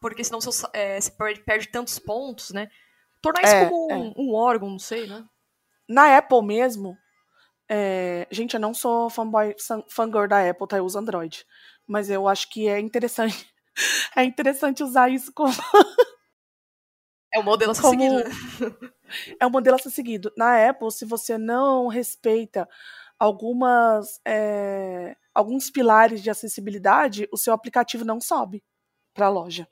[0.00, 2.68] porque senão você, é, você perde, perde, tantos pontos, né?
[3.22, 4.14] Tornar isso é, como um, é.
[4.16, 5.24] um, órgão, não sei, né?
[5.88, 6.96] Na Apple mesmo,
[7.68, 9.54] é, gente, eu não sou fanboy,
[9.88, 10.78] fangirl da Apple, tá?
[10.78, 11.44] Eu uso Android.
[11.86, 13.48] Mas eu acho que é interessante.
[14.16, 15.54] É interessante usar isso como.
[17.32, 18.00] É o modelo a ser como...
[18.00, 18.94] seguido.
[19.40, 20.30] É o modelo a ser seguido.
[20.36, 22.68] Na Apple, se você não respeita
[23.18, 24.20] algumas.
[24.22, 28.64] É alguns pilares de acessibilidade, o seu aplicativo não sobe
[29.14, 29.68] para a loja.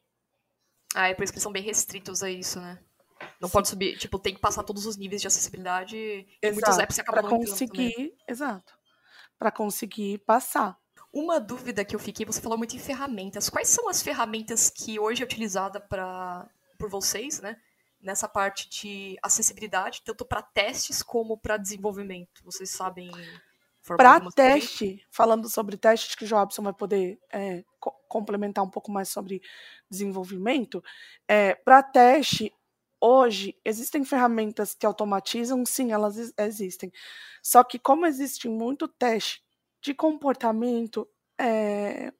[0.94, 2.78] Ah, é por isso que eles são bem restritos a isso, né?
[3.40, 3.52] Não Sim.
[3.52, 7.28] pode subir, tipo, tem que passar todos os níveis de acessibilidade e muitos apps acabam
[7.28, 8.78] pra conseguir, exato.
[9.36, 10.78] Para conseguir passar.
[11.12, 13.50] Uma dúvida que eu fiquei, você falou muito em ferramentas.
[13.50, 17.56] Quais são as ferramentas que hoje é utilizada para por vocês, né?
[18.00, 22.44] Nessa parte de acessibilidade, tanto para testes como para desenvolvimento.
[22.44, 23.10] Vocês sabem
[23.94, 28.90] para teste, falando sobre testes, que o Jobson vai poder é, co complementar um pouco
[28.90, 29.42] mais sobre
[29.90, 30.82] desenvolvimento,
[31.28, 32.52] é, para teste,
[33.00, 35.64] hoje, existem ferramentas que automatizam?
[35.66, 36.90] Sim, elas existem.
[37.42, 39.42] Só que como existe muito teste
[39.80, 41.08] de comportamento,
[41.38, 42.12] é,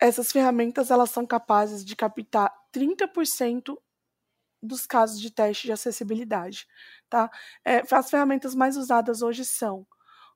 [0.00, 3.76] essas ferramentas elas são capazes de captar 30%
[4.62, 6.66] dos casos de teste de acessibilidade.
[7.10, 7.30] Tá?
[7.64, 9.86] É, as ferramentas mais usadas hoje são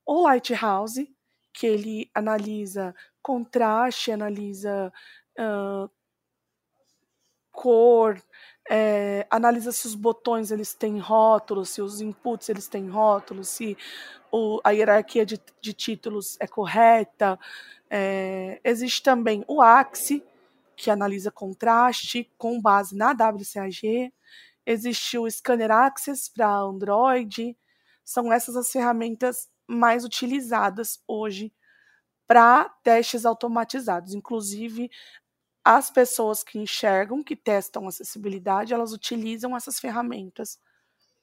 [0.05, 1.13] o Lighthouse,
[1.53, 4.93] que ele analisa contraste, analisa
[5.39, 5.91] uh,
[7.51, 8.23] cor,
[8.69, 13.77] é, analisa se os botões eles têm rótulos, se os inputs eles têm rótulos, se
[14.31, 17.39] o, a hierarquia de, de, títulos é correta.
[17.89, 20.23] É, existe também o Axie,
[20.77, 24.13] que analisa contraste com base na WCAG.
[24.65, 27.57] Existe o Scanner Access para Android.
[28.05, 31.53] São essas as ferramentas mais utilizadas hoje
[32.27, 34.15] para testes automatizados.
[34.15, 34.91] Inclusive,
[35.65, 40.61] as pessoas que enxergam, que testam acessibilidade, elas utilizam essas ferramentas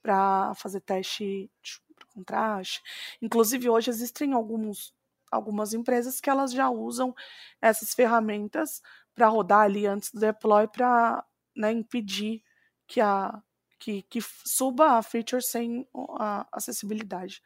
[0.01, 1.81] para fazer teste de
[2.13, 2.81] contraste.
[3.21, 4.93] Inclusive, hoje existem alguns,
[5.31, 7.15] algumas empresas que elas já usam
[7.61, 8.81] essas ferramentas
[9.13, 12.43] para rodar ali antes do deploy para né, impedir
[12.87, 13.41] que, a,
[13.79, 15.87] que, que suba a feature sem
[16.19, 17.41] a acessibilidade.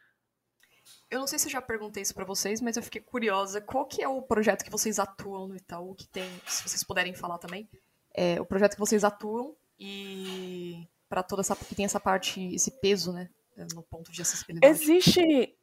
[1.09, 3.61] Eu não sei se eu já perguntei isso para vocês, mas eu fiquei curiosa.
[3.61, 7.13] Qual que é o projeto que vocês atuam no Itaú, que tem, se vocês puderem
[7.13, 7.69] falar também,
[8.13, 12.71] é o projeto que vocês atuam e para toda essa que tem essa parte, esse
[12.71, 13.29] peso, né,
[13.73, 14.73] no ponto de acessibilidade.
[14.73, 15.55] Existe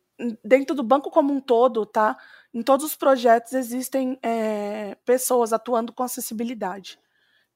[0.44, 2.16] dentro do banco como um todo, tá?
[2.52, 6.98] Em todos os projetos existem é, pessoas atuando com acessibilidade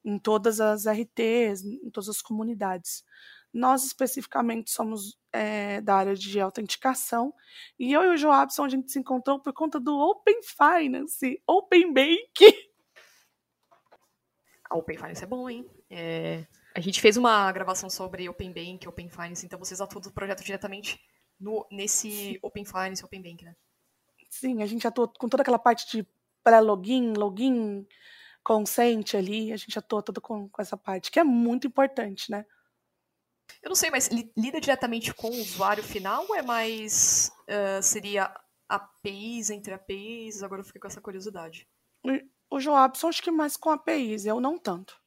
[0.04, 3.04] em todas as RTs, em todas as comunidades.
[3.52, 7.32] Nós especificamente somos é, da área de autenticação.
[7.78, 11.92] E eu e o Joabson a gente se encontrou por conta do Open Finance, Open
[11.92, 12.68] Bank.
[14.70, 15.66] A Open Finance é bom, hein?
[15.88, 20.12] É, a gente fez uma gravação sobre Open Bank, Open Finance, então vocês atuam do
[20.12, 21.00] projeto diretamente
[21.39, 22.39] no, nesse.
[22.43, 23.55] Open Finance, Open Bank, né?
[24.28, 26.07] Sim, a gente atua com toda aquela parte de
[26.45, 27.86] pré-login, login,
[28.43, 32.45] consente ali, a gente atua todo com, com essa parte, que é muito importante, né?
[33.62, 37.32] Eu não sei, mas lida diretamente com o usuário final ou é mais.
[37.49, 38.32] Uh, seria
[38.68, 40.43] APIs entre APIs?
[40.43, 41.66] Agora eu fiquei com essa curiosidade.
[42.51, 45.01] O Joabson acho que mais com APIs, eu não tanto.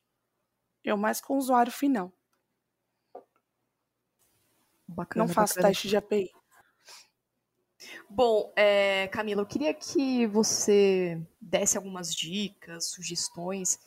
[0.84, 2.12] Eu mais com o usuário final.
[4.92, 5.70] Bacana, não faço bacana.
[5.70, 6.32] teste de API.
[8.10, 13.80] Bom, é, Camila, eu queria que você desse algumas dicas, sugestões.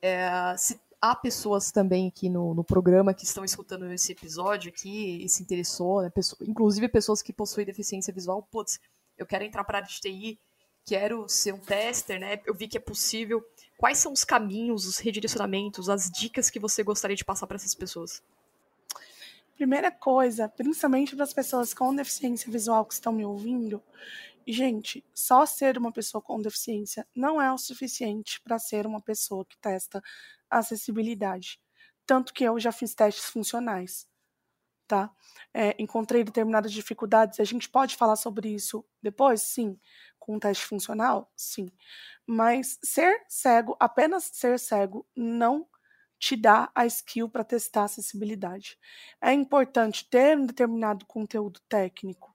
[0.00, 5.22] É, se há pessoas também aqui no, no programa que estão escutando esse episódio aqui
[5.22, 6.08] e se interessou, né?
[6.08, 8.80] Pessoa, inclusive pessoas que possuem deficiência visual, putz,
[9.18, 10.38] eu quero entrar para a área de TI,
[10.86, 12.40] quero ser um tester, né?
[12.46, 13.44] Eu vi que é possível.
[13.76, 17.74] Quais são os caminhos, os redirecionamentos, as dicas que você gostaria de passar para essas
[17.74, 18.22] pessoas?
[19.56, 23.82] Primeira coisa, principalmente para as pessoas com deficiência visual que estão me ouvindo,
[24.46, 29.44] gente, só ser uma pessoa com deficiência não é o suficiente para ser uma pessoa
[29.44, 30.02] que testa
[30.50, 31.60] acessibilidade.
[32.06, 34.08] Tanto que eu já fiz testes funcionais.
[34.86, 35.10] tá?
[35.54, 37.40] É, encontrei determinadas dificuldades.
[37.40, 39.42] A gente pode falar sobre isso depois?
[39.42, 39.78] Sim.
[40.18, 41.32] Com um teste funcional?
[41.36, 41.70] Sim.
[42.26, 45.66] Mas ser cego, apenas ser cego, não
[46.18, 48.78] te dá a skill para testar a acessibilidade.
[49.20, 52.34] É importante ter um determinado conteúdo técnico,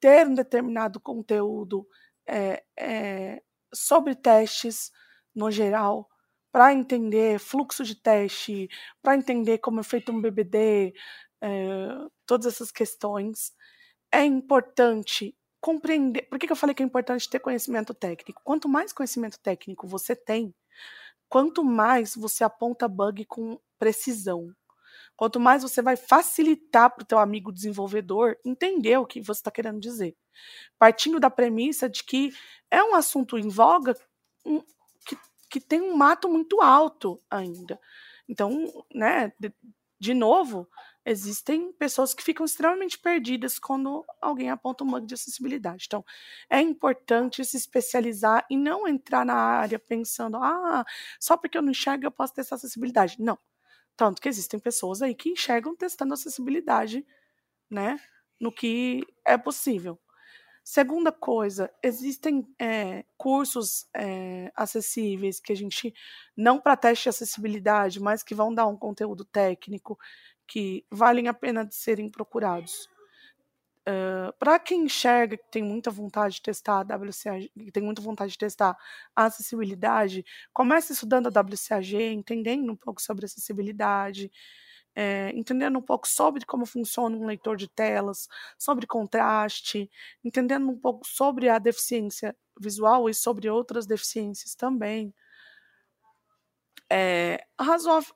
[0.00, 1.86] ter um determinado conteúdo
[2.26, 3.42] é, é,
[3.72, 4.90] sobre testes
[5.34, 6.08] no geral,
[6.52, 8.68] para entender fluxo de teste,
[9.02, 10.92] para entender como é feito um BBD,
[11.40, 11.48] é,
[12.26, 13.52] todas essas questões.
[14.12, 16.22] É importante compreender.
[16.22, 18.42] Por que, que eu falei que é importante ter conhecimento técnico?
[18.44, 20.54] Quanto mais conhecimento técnico você tem,
[21.30, 24.52] quanto mais você aponta bug com precisão.
[25.16, 29.50] Quanto mais você vai facilitar para o teu amigo desenvolvedor entender o que você está
[29.50, 30.16] querendo dizer.
[30.78, 32.32] Partindo da premissa de que
[32.70, 33.94] é um assunto em voga
[34.44, 34.60] um,
[35.06, 35.16] que,
[35.48, 37.80] que tem um mato muito alto ainda.
[38.28, 39.52] Então, né, de,
[40.00, 40.68] de novo,
[41.10, 45.84] existem pessoas que ficam extremamente perdidas quando alguém aponta um bug de acessibilidade.
[45.86, 46.04] Então,
[46.48, 50.84] é importante se especializar e não entrar na área pensando, ah,
[51.18, 53.16] só porque eu não enxergo eu posso testar acessibilidade.
[53.18, 53.38] Não.
[53.96, 57.04] Tanto que existem pessoas aí que enxergam testando acessibilidade,
[57.68, 58.00] né,
[58.40, 59.98] no que é possível.
[60.62, 65.92] Segunda coisa, existem é, cursos é, acessíveis que a gente,
[66.36, 69.98] não para teste de acessibilidade, mas que vão dar um conteúdo técnico
[70.50, 72.88] que valem a pena de serem procurados.
[73.88, 78.02] Uh, para quem enxerga que tem muita vontade de testar a WCAG, que tem muita
[78.02, 78.76] vontade de testar
[79.14, 84.30] a acessibilidade, comece estudando a WCAG, entendendo um pouco sobre acessibilidade,
[84.94, 88.28] é, entendendo um pouco sobre como funciona um leitor de telas,
[88.58, 89.88] sobre contraste,
[90.24, 95.14] entendendo um pouco sobre a deficiência visual e sobre outras deficiências também.
[96.92, 97.46] É,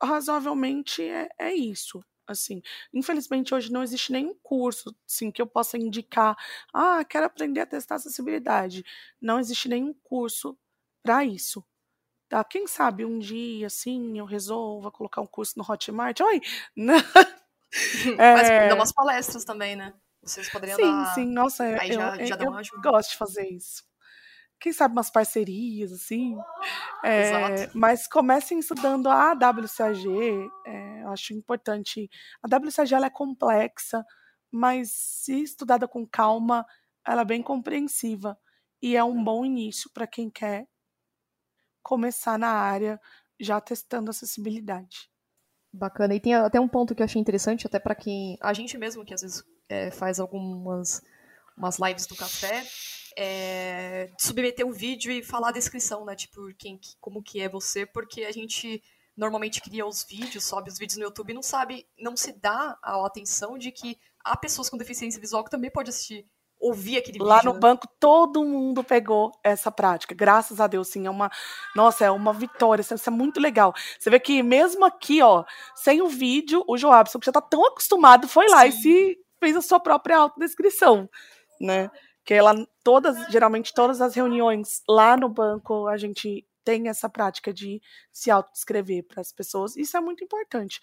[0.02, 2.62] razoavelmente é, é isso assim.
[2.92, 6.36] Infelizmente, hoje não existe nenhum curso, assim, que eu possa indicar,
[6.72, 8.84] ah, quero aprender a testar acessibilidade.
[9.20, 10.58] Não existe nenhum curso
[11.02, 11.64] para isso.
[12.28, 12.42] Tá?
[12.42, 16.20] Quem sabe um dia, assim, eu resolva colocar um curso no Hotmart.
[16.20, 16.40] Oi!
[18.18, 18.34] é...
[18.34, 19.94] Mas dá umas palestras também, né?
[20.22, 21.14] Vocês poderiam sim, dar...
[21.14, 23.84] Sim, nossa, Aí eu, já, já eu, eu gosto de fazer isso
[24.60, 26.36] quem sabe umas parcerias, assim.
[27.02, 30.08] É, mas comecem estudando a WCAG,
[30.66, 32.08] é, eu acho importante.
[32.42, 34.04] A WCAG ela é complexa,
[34.50, 36.64] mas se estudada com calma,
[37.06, 38.38] ela é bem compreensiva
[38.80, 40.66] e é um bom início para quem quer
[41.82, 42.98] começar na área
[43.38, 45.10] já testando acessibilidade.
[45.72, 46.14] Bacana.
[46.14, 48.38] E tem até um ponto que eu achei interessante, até para quem.
[48.40, 51.02] A gente mesmo, que às vezes é, faz algumas
[51.56, 52.64] umas lives do café,
[53.16, 56.16] é, submeter um vídeo e falar a descrição, né?
[56.16, 58.82] Tipo, quem, como que é você, porque a gente
[59.16, 62.76] normalmente cria os vídeos, sobe os vídeos no YouTube e não sabe, não se dá
[62.82, 66.26] a atenção de que há pessoas com deficiência visual que também pode assistir,
[66.58, 67.48] ouvir aquele Lá vídeo.
[67.48, 67.60] Lá no né?
[67.60, 71.30] banco todo mundo pegou essa prática, graças a Deus, sim, é uma,
[71.76, 73.72] nossa, é uma vitória, isso é muito legal.
[73.98, 75.44] Você vê que mesmo aqui, ó,
[75.76, 78.68] sem o vídeo, o Joabson, que já tá tão acostumado, foi lá sim.
[78.68, 81.08] e se fez a sua própria autodescrição,
[81.60, 81.90] né?
[82.24, 87.52] que ela todas, geralmente todas as reuniões lá no banco a gente tem essa prática
[87.52, 87.80] de
[88.10, 89.76] se autodescrever para as pessoas.
[89.76, 90.80] Isso é muito importante.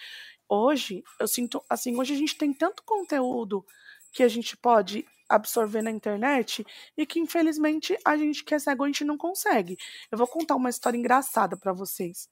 [0.47, 3.65] Hoje, eu sinto assim, hoje a gente tem tanto conteúdo
[4.13, 6.63] que a gente pode absorver na internet
[6.95, 9.75] e que infelizmente a gente que é cego a gente não consegue.
[10.11, 12.29] Eu vou contar uma história engraçada para vocês.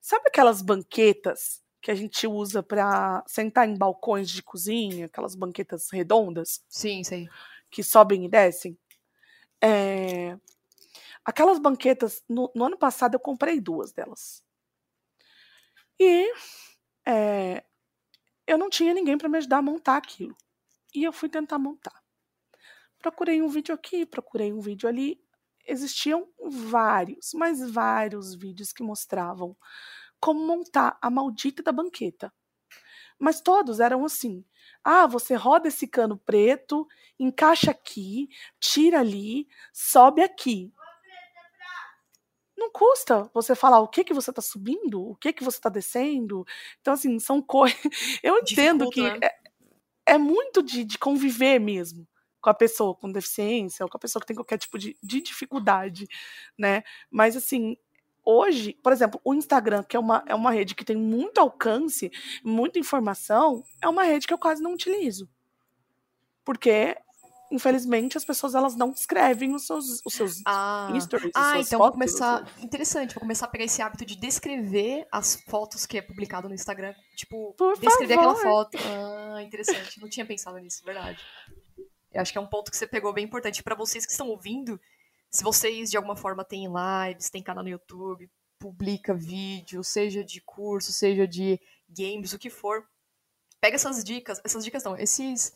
[0.00, 5.90] Sabe aquelas banquetas que a gente usa para sentar em balcões de cozinha, aquelas banquetas
[5.92, 6.64] redondas?
[6.68, 7.28] Sim, sei
[7.70, 8.78] que sobem e descem.
[9.62, 10.36] É,
[11.24, 14.42] aquelas banquetas, no, no, ano passado eu comprei duas delas.
[15.98, 16.32] E
[17.06, 17.64] é,
[18.46, 20.36] eu não tinha ninguém para me ajudar a montar aquilo.
[20.94, 22.02] E eu fui tentar montar.
[22.98, 25.22] Procurei um vídeo aqui, procurei um vídeo ali.
[25.66, 29.56] Existiam vários, mas vários vídeos que mostravam
[30.18, 32.32] como montar a maldita da banqueta.
[33.20, 34.42] Mas todos eram assim:
[34.82, 40.72] ah, você roda esse cano preto, encaixa aqui, tira ali, sobe aqui.
[42.56, 45.70] Não custa você falar o que que você está subindo, o que que você está
[45.70, 46.46] descendo.
[46.80, 47.78] Então, assim, são coisas.
[48.22, 49.18] Eu entendo que né?
[49.22, 52.06] é, é, muito de, de, conviver mesmo
[52.38, 55.22] com a pessoa com deficiência ou com a pessoa que tem qualquer tipo de, de
[55.22, 56.06] dificuldade,
[56.58, 56.82] né?
[57.10, 57.76] Mas, assim,
[58.30, 62.10] hoje, por exemplo, o Instagram, que é uma, é uma rede que tem muito alcance,
[62.44, 65.28] muita informação, é uma rede que eu quase não utilizo.
[66.44, 66.96] Porque
[67.52, 71.88] infelizmente, as pessoas elas não escrevem os seus, os seus Ah, stories, ah então vou
[71.88, 72.42] fotos, começar.
[72.44, 72.64] assim.
[72.64, 76.54] Interessante, vou começar a pegar esse hábito de descrever as fotos que é publicado no
[76.54, 76.94] Instagram.
[77.16, 78.50] Tipo, Por descrever aquela favor.
[78.66, 78.78] foto.
[78.78, 80.00] Ah, interessante.
[80.00, 81.20] Não tinha pensado nisso, verdade.
[82.12, 84.28] Eu acho que é um ponto que você pegou bem importante para vocês que estão
[84.28, 84.80] ouvindo.
[85.30, 90.40] Se vocês de alguma forma têm lives, têm canal no YouTube, publica vídeo, seja de
[90.40, 92.86] curso, seja de games, o que for,
[93.60, 95.52] pega essas dicas, essas dicas não, esses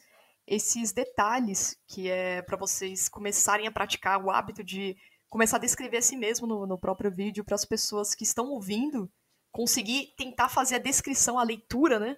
[0.47, 4.95] esses detalhes que é para vocês começarem a praticar o hábito de
[5.29, 8.51] começar a descrever a si mesmo no, no próprio vídeo para as pessoas que estão
[8.51, 9.11] ouvindo
[9.51, 12.17] conseguir tentar fazer a descrição, a leitura, né?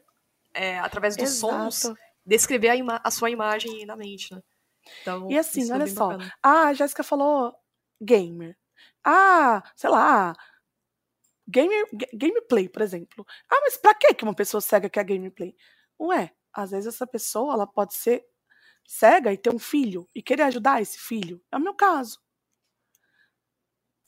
[0.52, 2.00] É, através dos sons, Exato.
[2.24, 4.42] descrever a, a sua imagem na mente, né?
[5.00, 6.08] Então, E assim, é olha só.
[6.08, 6.32] bacana.
[6.42, 7.54] Ah, a Jéssica falou
[8.00, 8.56] gamer.
[9.04, 10.34] Ah, sei lá.
[11.48, 13.24] Gamer, ga- gameplay, por exemplo.
[13.50, 15.54] Ah, mas pra que uma pessoa cega quer gameplay?
[16.00, 18.24] Ué, às vezes essa pessoa ela pode ser
[18.86, 21.40] cega e ter um filho e querer ajudar esse filho.
[21.52, 22.20] É o meu caso.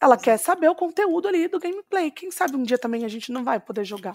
[0.01, 2.11] Ela quer saber o conteúdo ali do gameplay.
[2.11, 4.12] Quem sabe um dia também a gente não vai poder jogar.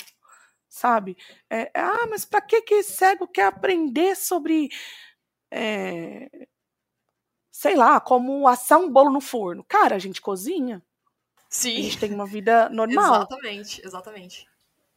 [0.70, 1.18] Sabe?
[1.50, 4.70] É, ah, mas pra que que cego quer aprender sobre
[5.52, 6.30] é,
[7.54, 9.64] sei lá, como assar um bolo no forno.
[9.64, 10.84] Cara, a gente cozinha,
[11.76, 13.30] a Sim, gente tem uma vida normal.
[13.30, 14.50] exatamente, exatamente.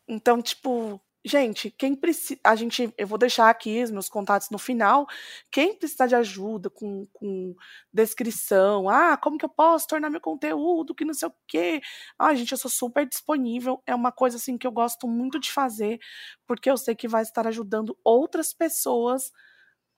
[0.09, 2.41] Então, tipo, gente, quem precisa.
[2.45, 2.93] A gente.
[2.97, 5.07] Eu vou deixar aqui os meus contatos no final.
[5.51, 7.55] Quem precisar de ajuda com, com
[7.93, 11.81] descrição, ah, como que eu posso tornar meu conteúdo, que não sei o quê.
[12.19, 13.83] Ah, gente, eu sou super disponível.
[13.87, 15.99] É uma coisa assim que eu gosto muito de fazer,
[16.47, 19.33] porque eu sei que vai estar ajudando outras pessoas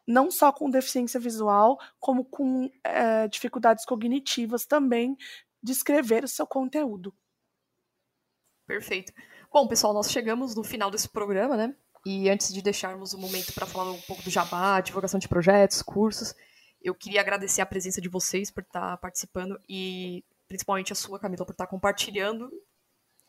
[0.09, 5.15] não só com deficiência visual, como com eh, dificuldades cognitivas também,
[5.63, 7.15] de escrever o seu conteúdo.
[8.67, 9.13] Perfeito.
[9.53, 11.77] Bom, pessoal, nós chegamos no final desse programa, né?
[12.07, 15.83] E antes de deixarmos um momento para falar um pouco do jabá, divulgação de projetos,
[15.83, 16.35] cursos,
[16.83, 21.45] eu queria agradecer a presença de vocês por estar participando e principalmente a sua, Camila,
[21.45, 22.51] por estar compartilhando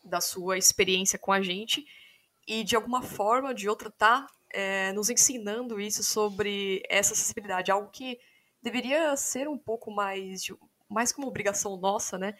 [0.01, 1.85] da sua experiência com a gente
[2.49, 7.91] e de alguma forma de outra tá é, nos ensinando isso sobre essa acessibilidade, algo
[7.91, 8.19] que
[8.59, 10.47] deveria ser um pouco mais
[10.89, 12.35] mais como obrigação nossa, né?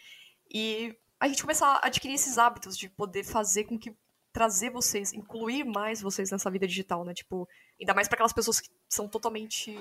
[0.51, 3.95] E a gente começar a adquirir esses hábitos de poder fazer com que
[4.34, 7.14] trazer vocês, incluir mais vocês nessa vida digital, né?
[7.14, 7.47] Tipo,
[7.80, 9.78] ainda mais para aquelas pessoas que são totalmente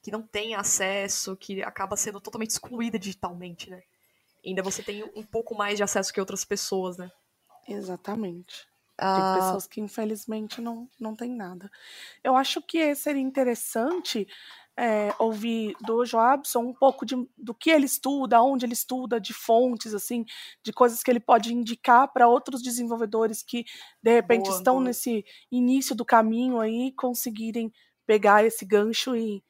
[0.00, 3.82] que não têm acesso, que acaba sendo totalmente excluída digitalmente, né?
[4.46, 7.10] Ainda você tem um pouco mais de acesso que outras pessoas, né?
[7.66, 8.68] Exatamente.
[8.98, 9.34] Ah.
[9.34, 11.70] Tem pessoas que infelizmente não, não tem nada.
[12.22, 14.26] Eu acho que seria interessante
[14.78, 19.34] é, ouvir do Joabson um pouco de, do que ele estuda, onde ele estuda, de
[19.34, 20.24] fontes, assim,
[20.62, 23.64] de coisas que ele pode indicar para outros desenvolvedores que
[24.00, 24.84] de repente Boa, estão boa.
[24.84, 27.72] nesse início do caminho aí, conseguirem
[28.06, 29.42] pegar esse gancho e,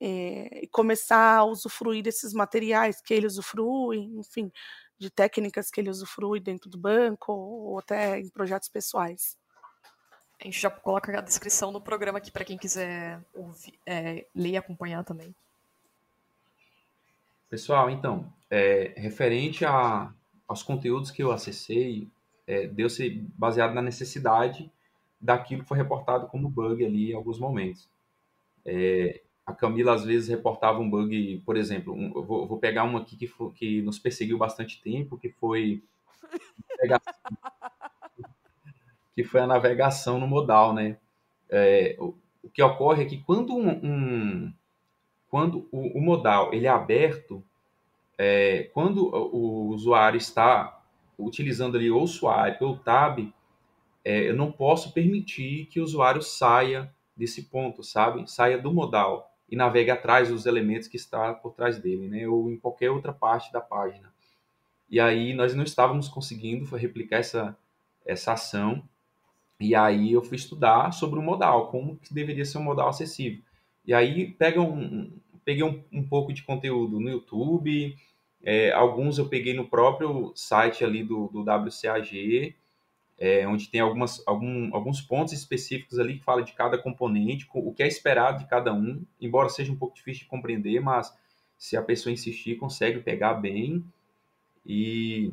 [0.00, 4.50] é, e começar a usufruir desses materiais que ele usufrui, enfim,
[5.00, 9.36] de técnicas que ele usufrui dentro do banco ou até em projetos pessoais.
[10.38, 14.50] A gente já coloca a descrição no programa aqui para quem quiser ouvir, é, ler
[14.50, 15.34] e acompanhar também.
[17.48, 20.12] Pessoal, então, é, referente a,
[20.46, 22.06] aos conteúdos que eu acessei,
[22.46, 24.70] é, deu-se baseado na necessidade
[25.20, 27.88] daquilo que foi reportado como bug ali em alguns momentos.
[28.64, 29.20] É,
[29.50, 33.16] a Camila às vezes reportava um bug, por exemplo, um- vou, vou pegar um aqui
[33.16, 35.82] que, fo- que nos perseguiu bastante tempo, que foi
[39.14, 40.96] que foi a navegação no modal, né?
[41.50, 44.54] É, o, o que ocorre é que quando um, um-
[45.30, 47.44] quando o, o modal ele é aberto,
[48.18, 50.82] é, quando o, o usuário está
[51.18, 53.20] utilizando ali ou o swipe ou o tab,
[54.04, 58.30] é, eu não posso permitir que o usuário saia desse ponto, sabe?
[58.30, 62.26] Saia do modal e navegue atrás dos elementos que está por trás dele, né?
[62.28, 64.12] Ou em qualquer outra parte da página.
[64.90, 67.56] E aí nós não estávamos conseguindo replicar essa,
[68.06, 68.82] essa ação.
[69.60, 73.42] E aí eu fui estudar sobre o modal, como que deveria ser um modal acessível.
[73.86, 75.10] E aí pega um-
[75.44, 77.96] peguei um, um pouco de conteúdo no YouTube,
[78.42, 82.54] é, alguns eu peguei no próprio site ali do, do WCAG,
[83.20, 87.60] é, onde tem algumas, algum, alguns pontos específicos ali que fala de cada componente, co-
[87.60, 91.14] o que é esperado de cada um, embora seja um pouco difícil de compreender, mas
[91.58, 93.84] se a pessoa insistir, consegue pegar bem.
[94.66, 95.32] E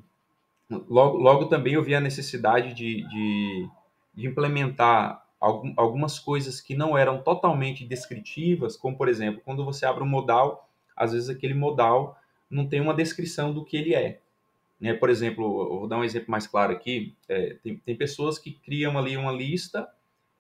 [0.70, 3.70] logo, logo também eu vi a necessidade de, de,
[4.16, 9.86] de implementar algum, algumas coisas que não eram totalmente descritivas, como por exemplo, quando você
[9.86, 12.18] abre um modal, às vezes aquele modal
[12.50, 14.22] não tem uma descrição do que ele é.
[14.80, 14.94] Né?
[14.94, 17.16] Por exemplo, vou dar um exemplo mais claro aqui.
[17.28, 19.88] É, tem, tem pessoas que criam ali uma lista,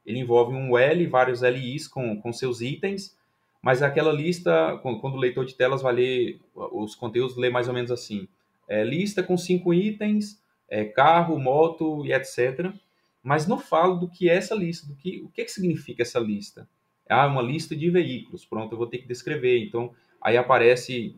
[0.05, 3.17] ele envolve um L, vários LIs com, com seus itens,
[3.61, 7.73] mas aquela lista, quando o leitor de telas vai ler os conteúdos, lê mais ou
[7.73, 8.27] menos assim:
[8.67, 12.71] é, lista com cinco itens, é, carro, moto e etc.
[13.21, 16.19] Mas não falo do que é essa lista, do que o que, que significa essa
[16.19, 16.69] lista.
[17.09, 18.45] Ah, uma lista de veículos.
[18.45, 19.59] Pronto, eu vou ter que descrever.
[19.59, 21.15] Então, aí aparece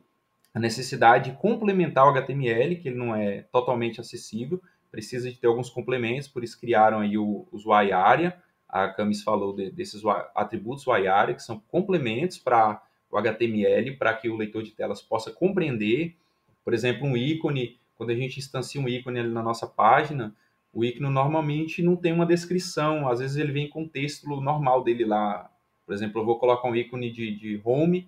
[0.54, 5.48] a necessidade de complementar o HTML, que ele não é totalmente acessível, precisa de ter
[5.48, 8.38] alguns complementos, por isso criaram aí o usuário área.
[8.68, 10.02] A Camis falou de, desses
[10.36, 12.82] atributos usuário que são complementos para
[13.12, 16.16] o HTML, para que o leitor de telas possa compreender.
[16.64, 20.36] Por exemplo, um ícone, quando a gente instancia um ícone ali na nossa página,
[20.74, 24.84] o ícone normalmente não tem uma descrição, às vezes ele vem com o texto normal
[24.84, 25.50] dele lá.
[25.86, 28.08] Por exemplo, eu vou colocar um ícone de, de home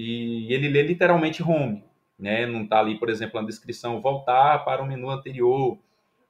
[0.00, 1.84] e ele lê literalmente home,
[2.18, 2.46] né?
[2.46, 5.78] Não está ali, por exemplo, na descrição voltar para o menu anterior,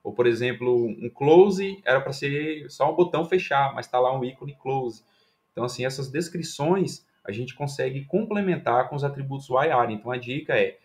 [0.03, 4.19] ou, por exemplo, um close era para ser só um botão fechar, mas está lá
[4.19, 5.05] um ícone close.
[5.53, 9.93] Então, assim, essas descrições a gente consegue complementar com os atributos YARE.
[9.93, 10.79] Então, a dica é,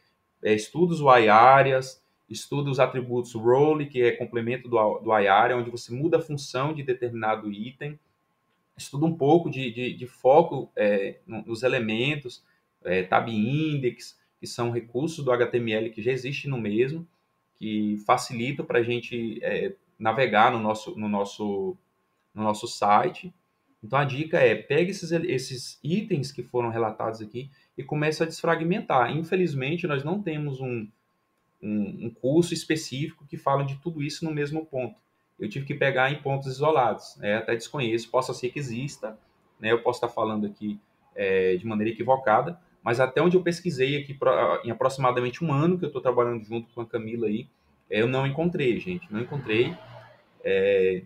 [0.44, 5.70] é estuda os YARES, estuda os atributos role, que é complemento do, do YARE, onde
[5.70, 7.98] você muda a função de determinado item,
[8.78, 12.44] estuda um pouco de, de, de foco é, nos elementos,
[12.86, 17.08] é, tab index, que são recursos do HTML que já existe no mesmo,
[17.58, 21.78] que facilita para a gente é, navegar no nosso, no, nosso,
[22.34, 23.34] no nosso site.
[23.84, 28.26] Então a dica é pegue esses, esses itens que foram relatados aqui e comece a
[28.26, 29.16] desfragmentar.
[29.16, 30.88] Infelizmente, nós não temos um,
[31.62, 34.96] um, um curso específico que fala de tudo isso no mesmo ponto.
[35.40, 37.38] Eu tive que pegar em pontos isolados, né?
[37.38, 39.18] até desconheço, possa ser que exista,
[39.60, 39.72] né?
[39.72, 40.80] eu posso estar falando aqui
[41.14, 44.16] é, de maneira equivocada, mas até onde eu pesquisei aqui
[44.64, 47.50] em aproximadamente um ano que eu estou trabalhando junto com a Camila aí,
[47.90, 49.76] é, eu não encontrei, gente, não encontrei.
[50.44, 51.02] É,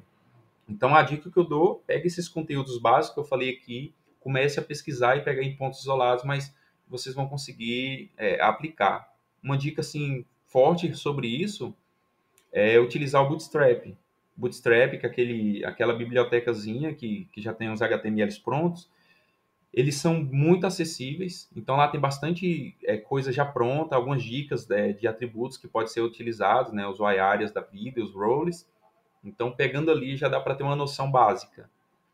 [0.68, 4.60] então a dica que eu dou, pega esses conteúdos básicos que eu falei aqui, comece
[4.60, 6.54] a pesquisar e pegar em pontos isolados, mas
[6.86, 9.14] vocês vão conseguir é, aplicar.
[9.42, 11.74] Uma dica assim forte sobre isso
[12.52, 13.96] é utilizar o Bootstrap.
[14.36, 18.90] Bootstrap, que é aquele, aquela bibliotecazinha que, que já tem os HTMLs prontos,
[19.74, 24.94] eles são muito acessíveis, então lá tem bastante é, coisa já pronta, algumas dicas né,
[24.94, 28.68] de atributos que podem ser utilizados, né, os áreas da vida, os roles.
[29.24, 31.70] Então, pegando ali já dá para ter uma noção básica.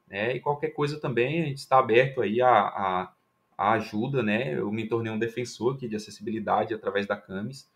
[0.07, 0.35] Né?
[0.35, 3.13] E qualquer coisa também, a gente está aberto aí a, a,
[3.57, 4.53] a, ajuda, né?
[4.53, 7.69] Eu me tornei um defensor aqui de acessibilidade através da Camis,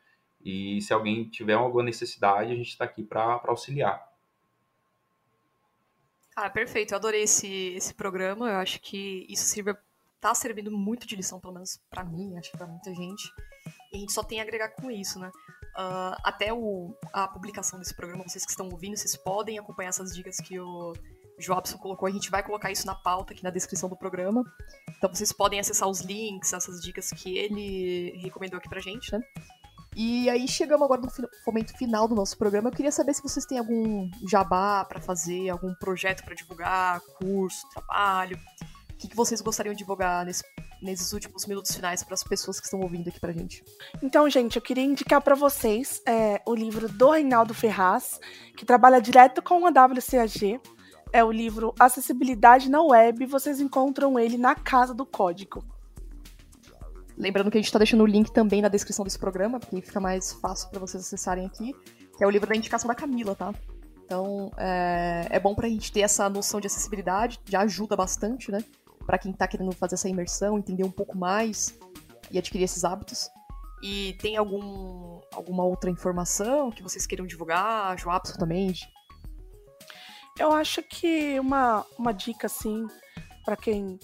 [0.44, 4.09] e se alguém tiver alguma necessidade, a gente está aqui para auxiliar.
[6.42, 6.94] Ah, perfeito.
[6.94, 8.50] Eu adorei esse, esse programa.
[8.50, 9.78] Eu acho que isso sirva,
[10.22, 13.30] tá servindo muito de lição, pelo menos para mim, acho que pra muita gente.
[13.92, 15.30] E a gente só tem a agregar com isso, né?
[15.78, 20.16] Uh, até o, a publicação desse programa, vocês que estão ouvindo, vocês podem acompanhar essas
[20.16, 20.94] dicas que o
[21.38, 22.08] Joabson colocou.
[22.08, 24.42] A gente vai colocar isso na pauta aqui na descrição do programa.
[24.98, 29.20] Então vocês podem acessar os links, essas dicas que ele recomendou aqui pra gente, né?
[30.02, 31.10] E aí chegamos agora no
[31.46, 32.70] momento final do nosso programa.
[32.70, 37.68] Eu queria saber se vocês têm algum jabá para fazer, algum projeto para divulgar, curso,
[37.70, 38.40] trabalho.
[38.92, 40.42] O que, que vocês gostariam de divulgar nesse,
[40.82, 43.62] nesses últimos minutos finais para as pessoas que estão ouvindo aqui pra gente?
[44.02, 48.22] Então, gente, eu queria indicar para vocês é, o livro do Reinaldo Ferraz,
[48.56, 50.62] que trabalha direto com a WCAG.
[51.12, 53.26] É o livro Acessibilidade na Web.
[53.26, 55.62] Vocês encontram ele na Casa do Código.
[57.20, 60.00] Lembrando que a gente está deixando o link também na descrição desse programa, porque fica
[60.00, 61.76] mais fácil para vocês acessarem aqui,
[62.18, 63.54] que é o livro da indicação da Camila, tá?
[64.06, 68.64] Então, é, é bom pra gente ter essa noção de acessibilidade, já ajuda bastante, né?
[69.06, 71.78] Para quem tá querendo fazer essa imersão, entender um pouco mais
[72.32, 73.30] e adquirir esses hábitos.
[73.84, 78.00] E tem algum, alguma outra informação que vocês queiram divulgar?
[78.00, 78.74] Joapson também?
[80.40, 82.88] Eu acho que uma, uma dica, assim,
[83.44, 84.00] para quem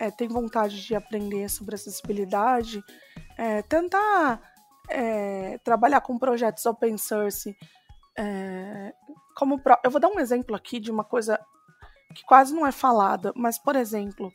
[0.00, 2.82] é, tem vontade de aprender sobre acessibilidade,
[3.36, 4.40] é, tentar
[4.88, 7.54] é, trabalhar com projetos open source.
[8.18, 8.94] É,
[9.36, 9.78] como pro...
[9.84, 11.38] Eu vou dar um exemplo aqui de uma coisa
[12.14, 14.32] que quase não é falada, mas, por exemplo,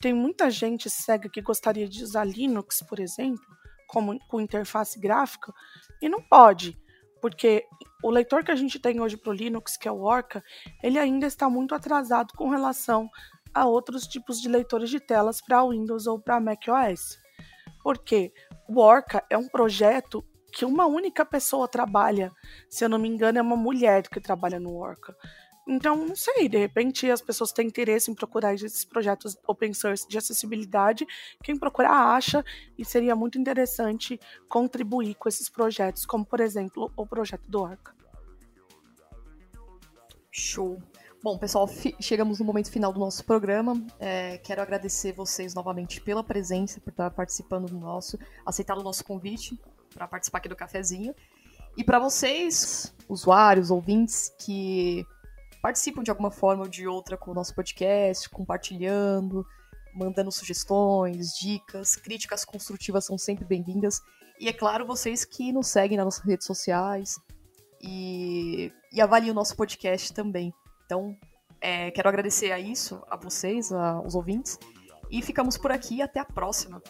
[0.00, 3.44] tem muita gente cega que gostaria de usar Linux, por exemplo,
[3.88, 5.52] como com interface gráfica,
[6.00, 6.80] e não pode,
[7.20, 7.66] porque
[8.02, 10.42] o leitor que a gente tem hoje para o Linux, que é o Orca,
[10.82, 13.10] ele ainda está muito atrasado com relação
[13.54, 17.18] a outros tipos de leitores de telas para Windows ou para macOS.
[17.82, 18.32] Porque
[18.68, 22.30] o Orca é um projeto que uma única pessoa trabalha.
[22.68, 25.16] Se eu não me engano, é uma mulher que trabalha no Orca.
[25.68, 30.08] Então, não sei, de repente as pessoas têm interesse em procurar esses projetos open source
[30.08, 31.06] de acessibilidade.
[31.44, 32.44] Quem procurar acha
[32.76, 37.94] e seria muito interessante contribuir com esses projetos, como por exemplo o projeto do Orca.
[40.32, 40.82] Show.
[41.22, 41.68] Bom, pessoal,
[42.00, 43.74] chegamos no momento final do nosso programa.
[43.98, 49.04] É, quero agradecer vocês novamente pela presença, por estar participando do nosso, aceitado o nosso
[49.04, 49.60] convite
[49.92, 51.14] para participar aqui do cafezinho.
[51.76, 55.04] E para vocês, usuários, ouvintes que
[55.60, 59.44] participam de alguma forma ou de outra com o nosso podcast, compartilhando,
[59.94, 64.00] mandando sugestões, dicas, críticas construtivas são sempre bem-vindas.
[64.40, 67.16] E é claro, vocês que nos seguem nas nossas redes sociais
[67.78, 70.50] e, e avaliem o nosso podcast também.
[70.90, 71.16] Então,
[71.60, 74.58] é, quero agradecer a isso, a vocês, aos ouvintes.
[75.08, 76.02] E ficamos por aqui.
[76.02, 76.82] Até a próxima.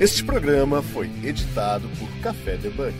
[0.00, 2.92] Este programa foi editado por Café Debug.